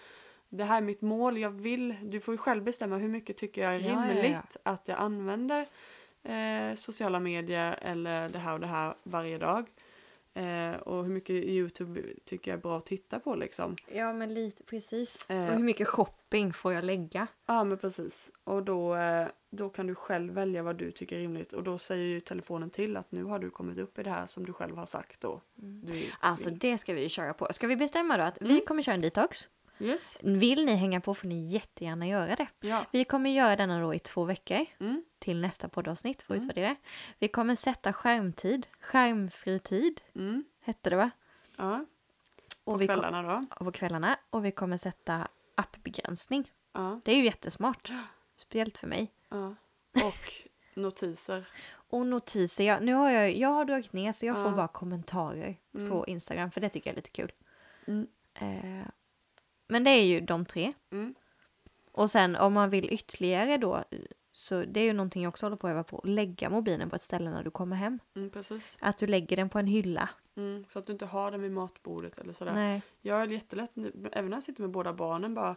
[0.49, 3.63] det här är mitt mål, jag vill, du får ju själv bestämma hur mycket tycker
[3.63, 4.23] jag är Ja, ja, ja.
[4.23, 5.67] rimligt att jag använder
[6.23, 9.67] eh, sociala medier eller det här och det här varje dag.
[10.37, 13.77] Eh, och hur mycket Youtube tycker jag är bra att titta på liksom.
[13.93, 15.27] Ja men lite precis.
[15.31, 15.49] Eh.
[15.49, 17.27] Och hur mycket shopping får jag lägga?
[17.47, 18.31] Ja men precis.
[18.45, 21.53] Och då, eh, då kan du själv välja vad du tycker är rimligt.
[21.53, 24.27] Och då säger ju telefonen till att nu har du kommit upp i det här
[24.27, 25.41] som du själv har sagt då.
[25.55, 27.49] Du, Alltså det ska vi ju köra på.
[27.51, 28.61] Ska vi bestämma då att vi Mm.
[28.67, 29.49] kommer köra en detox?
[29.85, 30.19] Yes.
[30.23, 32.47] Vill ni hänga på får ni jättegärna göra det.
[32.61, 32.85] Ja.
[32.93, 35.05] Vi kommer göra denna då i två veckor Mm.
[35.19, 36.51] till nästa poddavsnitt för att Mm.
[36.51, 36.77] utvärdera.
[37.19, 40.45] Vi kommer sätta skärmtid, skärmfri tid Mm.
[40.61, 41.11] hette det va?
[41.59, 41.87] Ja.
[42.65, 43.47] Och På kom- kvällarna då.
[43.51, 46.51] och på kvällarna och vi kommer sätta appbegränsning.
[46.73, 47.01] Ja.
[47.05, 47.93] Det är ju jättesmart.
[48.37, 49.13] Speciellt för mig.
[49.29, 49.55] ja.
[49.93, 50.33] Och
[50.75, 51.45] notiser.
[51.91, 54.51] Och notiser, jag, nu har jag, jag har dragit ner så jag får Ja.
[54.57, 55.91] bara kommentarer Mm.
[55.91, 57.33] på Instagram för det tycker jag är lite kul.
[57.87, 58.07] Mm.
[58.35, 58.87] Eh,
[59.69, 60.73] men det är ju de tre.
[60.93, 61.15] Mm.
[61.93, 63.85] Och sen om man vill ytterligare då,
[64.33, 66.97] så det är ju någonting jag också håller på att öva på, lägga mobilen på
[66.97, 67.99] ett ställe när du kommer hem.
[68.17, 68.31] Mm.
[68.81, 70.09] Att du lägger den på en hylla.
[70.37, 72.55] Mm, så att du inte har den vid matbordet eller sådär.
[72.55, 72.83] Nej.
[73.01, 73.71] Jag är jättelätt,
[74.13, 75.57] även när jag sitter med båda barnen bara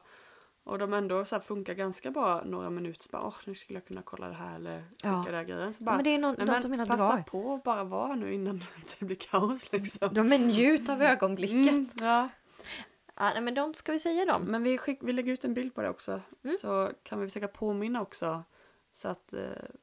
[0.64, 3.04] och de ändå så funkar ganska bra några minuter.
[3.04, 5.24] Så bara, åh, nu skulle jag kunna kolla det här eller skicka Ja.
[5.26, 5.74] den här grejen.
[5.74, 7.24] Så Ja, bara, men det är någon, nej, men som menar passa drar.
[7.24, 8.64] på och bara vara nu innan
[9.00, 10.10] det blir kaos liksom.
[10.14, 11.72] De är njut av ögonblicket.
[11.74, 12.30] Mm, ja.
[13.20, 14.44] Ja, nej, men de ska vi säga dem.
[14.44, 16.22] Men vi, skick, vi lägger ut en bild på det också.
[16.44, 16.58] Mm.
[16.62, 18.44] Så kan vi försöka påminna också.
[18.94, 19.40] Så att, eh,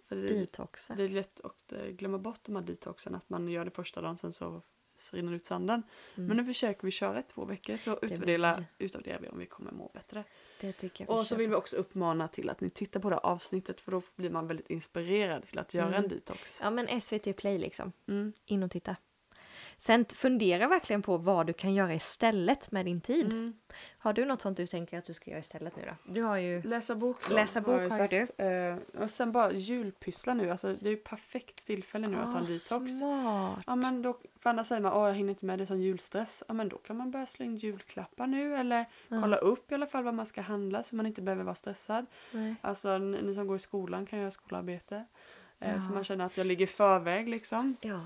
[0.09, 0.57] för det,
[0.97, 3.14] det är lätt att eh, glömma bort de här detoxen.
[3.14, 4.62] Att man gör det första dagen sen så,
[4.99, 5.82] så rinner ut sanden.
[6.14, 6.28] Mm.
[6.28, 9.91] Men nu försöker vi köra två veckor så utvärderar, utvärderar vi om vi kommer må
[9.95, 10.24] bättre.
[10.61, 13.16] Det tycker jag Och så vill vi också uppmana till att ni tittar på det
[13.16, 16.03] här avsnittet för då blir man väldigt inspirerad till att göra Mm.
[16.03, 16.61] en detox.
[16.62, 17.93] Ja men SVT Play liksom.
[18.09, 18.32] Mm.
[18.45, 18.97] In och titta.
[19.77, 23.27] Sen fundera verkligen på vad du kan göra istället med din tid.
[23.27, 23.55] Mm.
[23.99, 26.12] Har du något sånt du tänker att du ska göra istället nu då?
[26.12, 26.62] Du har ju...
[26.62, 28.41] Läsa bok då, Läsa bok jag har ju sagt.
[28.41, 30.51] Eh, och sen bara julpyssla nu.
[30.51, 32.99] Alltså, det är ju perfekt tillfälle nu att ta en Ah, detox.
[32.99, 33.59] Smart.
[33.66, 36.45] Ja, men då, för annars säger man att jag hinner inte med det sån julstress.
[36.49, 39.20] Ja, men då kan man börja slå in julklappar nu eller Ja.
[39.22, 42.07] kolla upp i alla fall vad man ska handla så man inte behöver vara stressad.
[42.33, 42.55] Nej.
[42.61, 45.05] Alltså ni, ni som går i skolan kan göra skolarbete.
[45.61, 45.95] Eh, Så Ja.
[45.95, 47.77] man känner att jag ligger i förväg liksom.
[47.81, 48.01] Ja.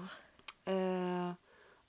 [0.64, 1.32] Eh,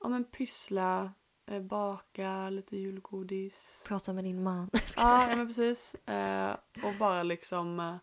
[0.02, 1.12] ja men pyssla,
[1.46, 3.84] eh, baka lite julgodis.
[3.88, 4.70] Prata med din man.
[4.98, 5.96] Ja, ja men precis.
[5.96, 7.96] Eh, och bara liksom eh,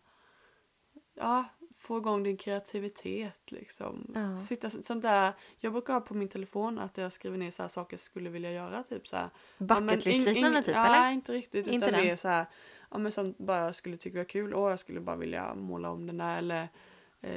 [1.15, 1.45] ja,
[1.77, 4.11] få igång din kreativitet liksom.
[4.15, 4.39] Ja.
[4.39, 5.33] Sitta så- sånt där.
[5.57, 8.29] Jag brukar ha på min telefon att jag skriver ner så här saker jag skulle
[8.29, 9.29] vilja göra typ så här.
[9.57, 11.11] Bucket ing- liknande typ ja, eller?
[11.11, 11.67] inte riktigt.
[11.67, 12.07] Inte utan den?
[12.07, 12.45] mer så här,
[12.91, 14.53] ja men som bara jag skulle tycka var kul.
[14.53, 16.67] Åh, jag skulle bara vilja måla om den där eller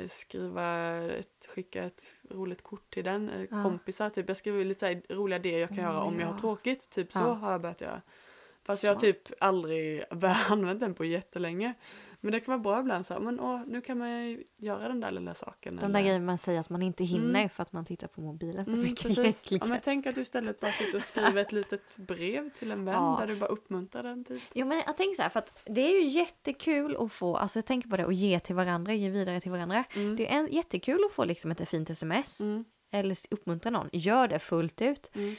[0.09, 3.31] skriva ett, skicka ett roligt kort till den.
[3.31, 3.63] Eh, Ja.
[3.63, 4.29] Kompisar typ.
[4.29, 6.39] Jag skriver lite så roliga idéer jag kan Mm, göra om jag har ja.
[6.39, 6.91] tråkigt.
[6.91, 7.33] Typ så Ja.
[7.33, 8.03] har jag börjat göra.
[8.63, 9.15] Fast jag har Smart.
[9.25, 10.05] typ aldrig
[10.49, 11.75] använt den på jättelänge.
[12.23, 14.89] Men det kan vara bra ibland så här, men åh, nu kan man ju göra
[14.89, 15.77] den där lilla saken.
[15.77, 18.65] De där grejerna man säger att man inte hinner för att man tittar på mobilen
[18.65, 19.19] för Mm, mycket precis.
[19.19, 19.61] egentligen.
[19.67, 22.85] Ja, men tänk att du istället bara sitter och skriver ett litet brev till en
[22.85, 23.17] vän Ja.
[23.21, 24.43] där du bara uppmuntrar den typ.
[24.55, 27.59] Jo men jag tänker så här, för att det är ju jättekul att få, alltså
[27.59, 29.85] jag tänker på det, och ge till varandra, ge vidare till varandra.
[29.97, 30.17] Mm.
[30.17, 32.65] Det är en, jättekul att få liksom ett fint sms Mm.
[32.93, 33.89] eller uppmuntra någon.
[33.93, 35.11] Gör det fullt ut.
[35.15, 35.35] Mm.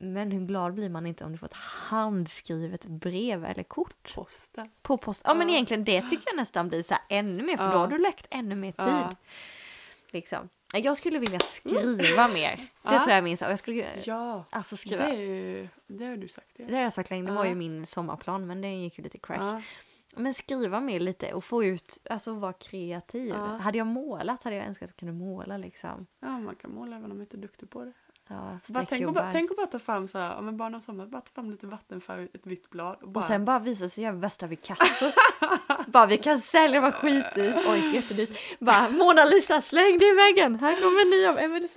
[0.00, 4.68] Men hur glad blir man inte om du får ett handskrivet brev eller kort Posta.
[4.82, 5.22] på post?
[5.24, 5.54] Ja, men Ja.
[5.54, 7.72] egentligen det tycker jag nästan blir så här ännu mer, för Ja.
[7.72, 8.86] då har du läckt ännu mer tid.
[8.88, 9.12] Ja.
[10.10, 10.48] Liksom.
[10.74, 12.56] Jag skulle vilja skriva mer.
[12.82, 13.02] Det Ja.
[13.04, 13.40] tror jag minns.
[13.40, 15.02] Jag skulle Ja, alltså det, skriva.
[15.08, 16.50] är ju, det har du sagt.
[16.56, 16.64] Ja.
[16.68, 19.18] Det har jag sagt länge, det var ju min sommarplan men det gick ju lite
[19.18, 19.60] crash.
[20.16, 23.34] Men skriva mer lite och få ut, alltså vara kreativ.
[23.34, 26.06] Hade jag målat hade jag önskat att jag kunde måla liksom.
[26.20, 27.92] ja, man kan måla även om man inte är duktig på det.
[28.28, 30.82] Ja, Bara tänk, och bara, tänk att bara ta fram så här, men barn och
[30.82, 33.20] sommar, bara ta fram lite vattenfärg, ett vitt blad och bara...
[33.20, 35.04] Och sen bara visa sig göra värsta Picasso.
[35.86, 38.58] bara vi kan sälja, vad skitdyrt, oj jättedyrt.
[38.60, 41.68] Bara Mona Lisa släng det i väggen, här kommer en ny av Emelie.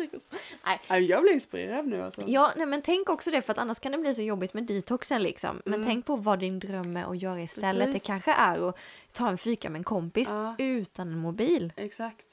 [0.65, 0.81] Nej.
[0.89, 2.21] Nej, jag blir inspirerad nu alltså.
[2.27, 4.63] Ja, nej men tänk också det för att annars kan det bli så jobbigt med
[4.63, 5.61] detoxen liksom.
[5.65, 5.87] Men Mm.
[5.87, 7.85] tänk på vad din dröm är att göra istället.
[7.87, 8.03] Precis.
[8.03, 8.77] Det kanske är att
[9.13, 10.55] ta en fika med en kompis Ja.
[10.57, 11.73] utan en mobil.
[11.75, 12.25] Exakt.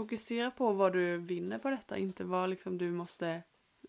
[0.00, 3.42] Fokusera på vad du vinner på detta, inte vad liksom du måste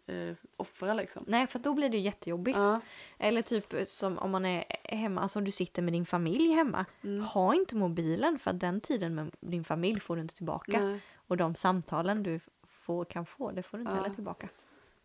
[0.07, 1.23] eh, offra liksom.
[1.27, 2.57] Nej, för då blir det jättejobbigt.
[2.57, 2.81] Ja.
[3.17, 6.85] Eller typ som om man är hemma, alltså du sitter med din familj hemma.
[7.03, 7.23] Mm.
[7.23, 10.79] Ha inte mobilen för att den tiden med din familj får du inte tillbaka.
[10.81, 10.99] Nej.
[11.15, 14.01] Och de samtalen du får, kan få, det får du inte Ja.
[14.01, 14.49] heller tillbaka.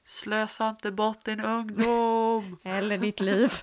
[0.04, 2.57] Slösa inte bort din ungdom!
[2.62, 3.52] Eller ditt liv.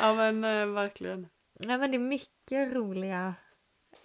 [0.00, 1.28] ja men eh, verkligen.
[1.60, 3.34] Nej men det är mycket roliga...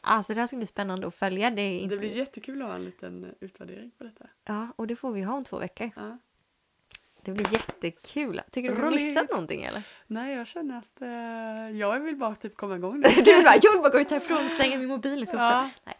[0.07, 1.49] Alltså det här ska bli spännande att följa.
[1.49, 1.95] Det är inte...
[1.95, 4.25] Det blir jättekul att ha en liten eh, utvärdering på detta.
[4.45, 5.89] Ja, och det får vi ha om två veckor.
[5.95, 6.17] Ja.
[7.21, 8.41] Det blir jättekul.
[8.51, 9.01] Tycker du vi har Roligt.
[9.01, 9.83] missat någonting eller?
[10.07, 13.09] Nej, jag känner att eh, jag vill bara typ komma igång nu.
[13.25, 15.69] Du bara, jag vill bara gå ut härifrån och slänga min mobil i soffan.
[15.85, 15.91] ja.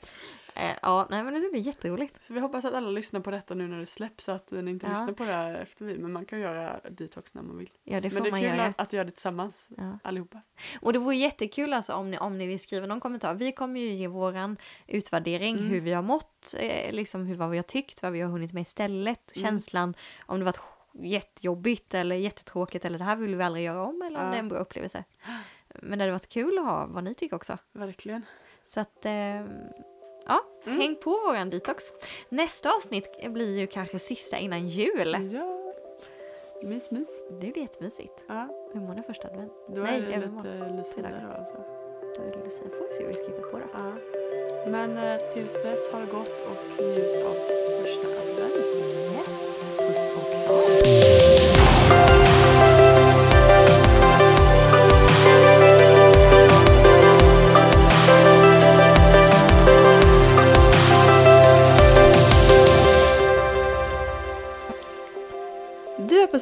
[0.81, 2.23] Ja, nej men det blir jätteroligt.
[2.23, 4.71] Så vi hoppas att alla lyssnar på detta nu när det släpps så att ni
[4.71, 4.89] inte Ja.
[4.89, 5.97] lyssnar på det här efter vi.
[5.97, 7.69] Men man kan göra detox när man vill.
[7.83, 8.65] Ja, det får Men det är man kul göra.
[8.65, 9.99] att, att göra det tillsammans Ja.
[10.03, 10.41] allihopa.
[10.81, 13.33] Och det vore jättekul alltså om ni, om ni vill skriva någon kommentar.
[13.33, 15.67] Vi kommer ju ge våran utvärdering, Mm.
[15.69, 18.53] hur vi har mått, eh, liksom hur, vad vi har tyckt, vad vi har hunnit
[18.53, 19.45] med istället, Mm.
[19.47, 19.93] känslan,
[20.25, 20.59] om det varit
[20.93, 24.31] jättejobbigt eller jättetråkigt eller det här vill vi aldrig göra om eller om Ja.
[24.31, 25.03] det är en bra upplevelse.
[25.81, 27.57] Men det hade varit kul att ha vad ni tycker också.
[27.73, 28.25] Verkligen.
[28.65, 29.11] Så att, eh,
[30.27, 30.79] ja, Mm.
[30.79, 31.83] häng på våran detox.
[32.29, 35.29] Nästa avsnitt blir ju kanske sista innan jul.
[35.33, 35.53] Ja.
[36.63, 37.09] Mys, mys.
[37.29, 38.23] Det blir jättemysigt.
[38.27, 38.47] Ja.
[38.75, 39.53] Imorgon är första advent.
[39.75, 41.55] Då Nej, är det lite Lucia då alltså.
[42.15, 42.67] Då är det Lucia.
[42.79, 43.65] Får vi se vad vi ska hitta på då.
[43.73, 43.91] Ja.
[44.71, 47.31] Men eh, tills dess, ha det gott och njut av
[47.81, 48.66] första advent.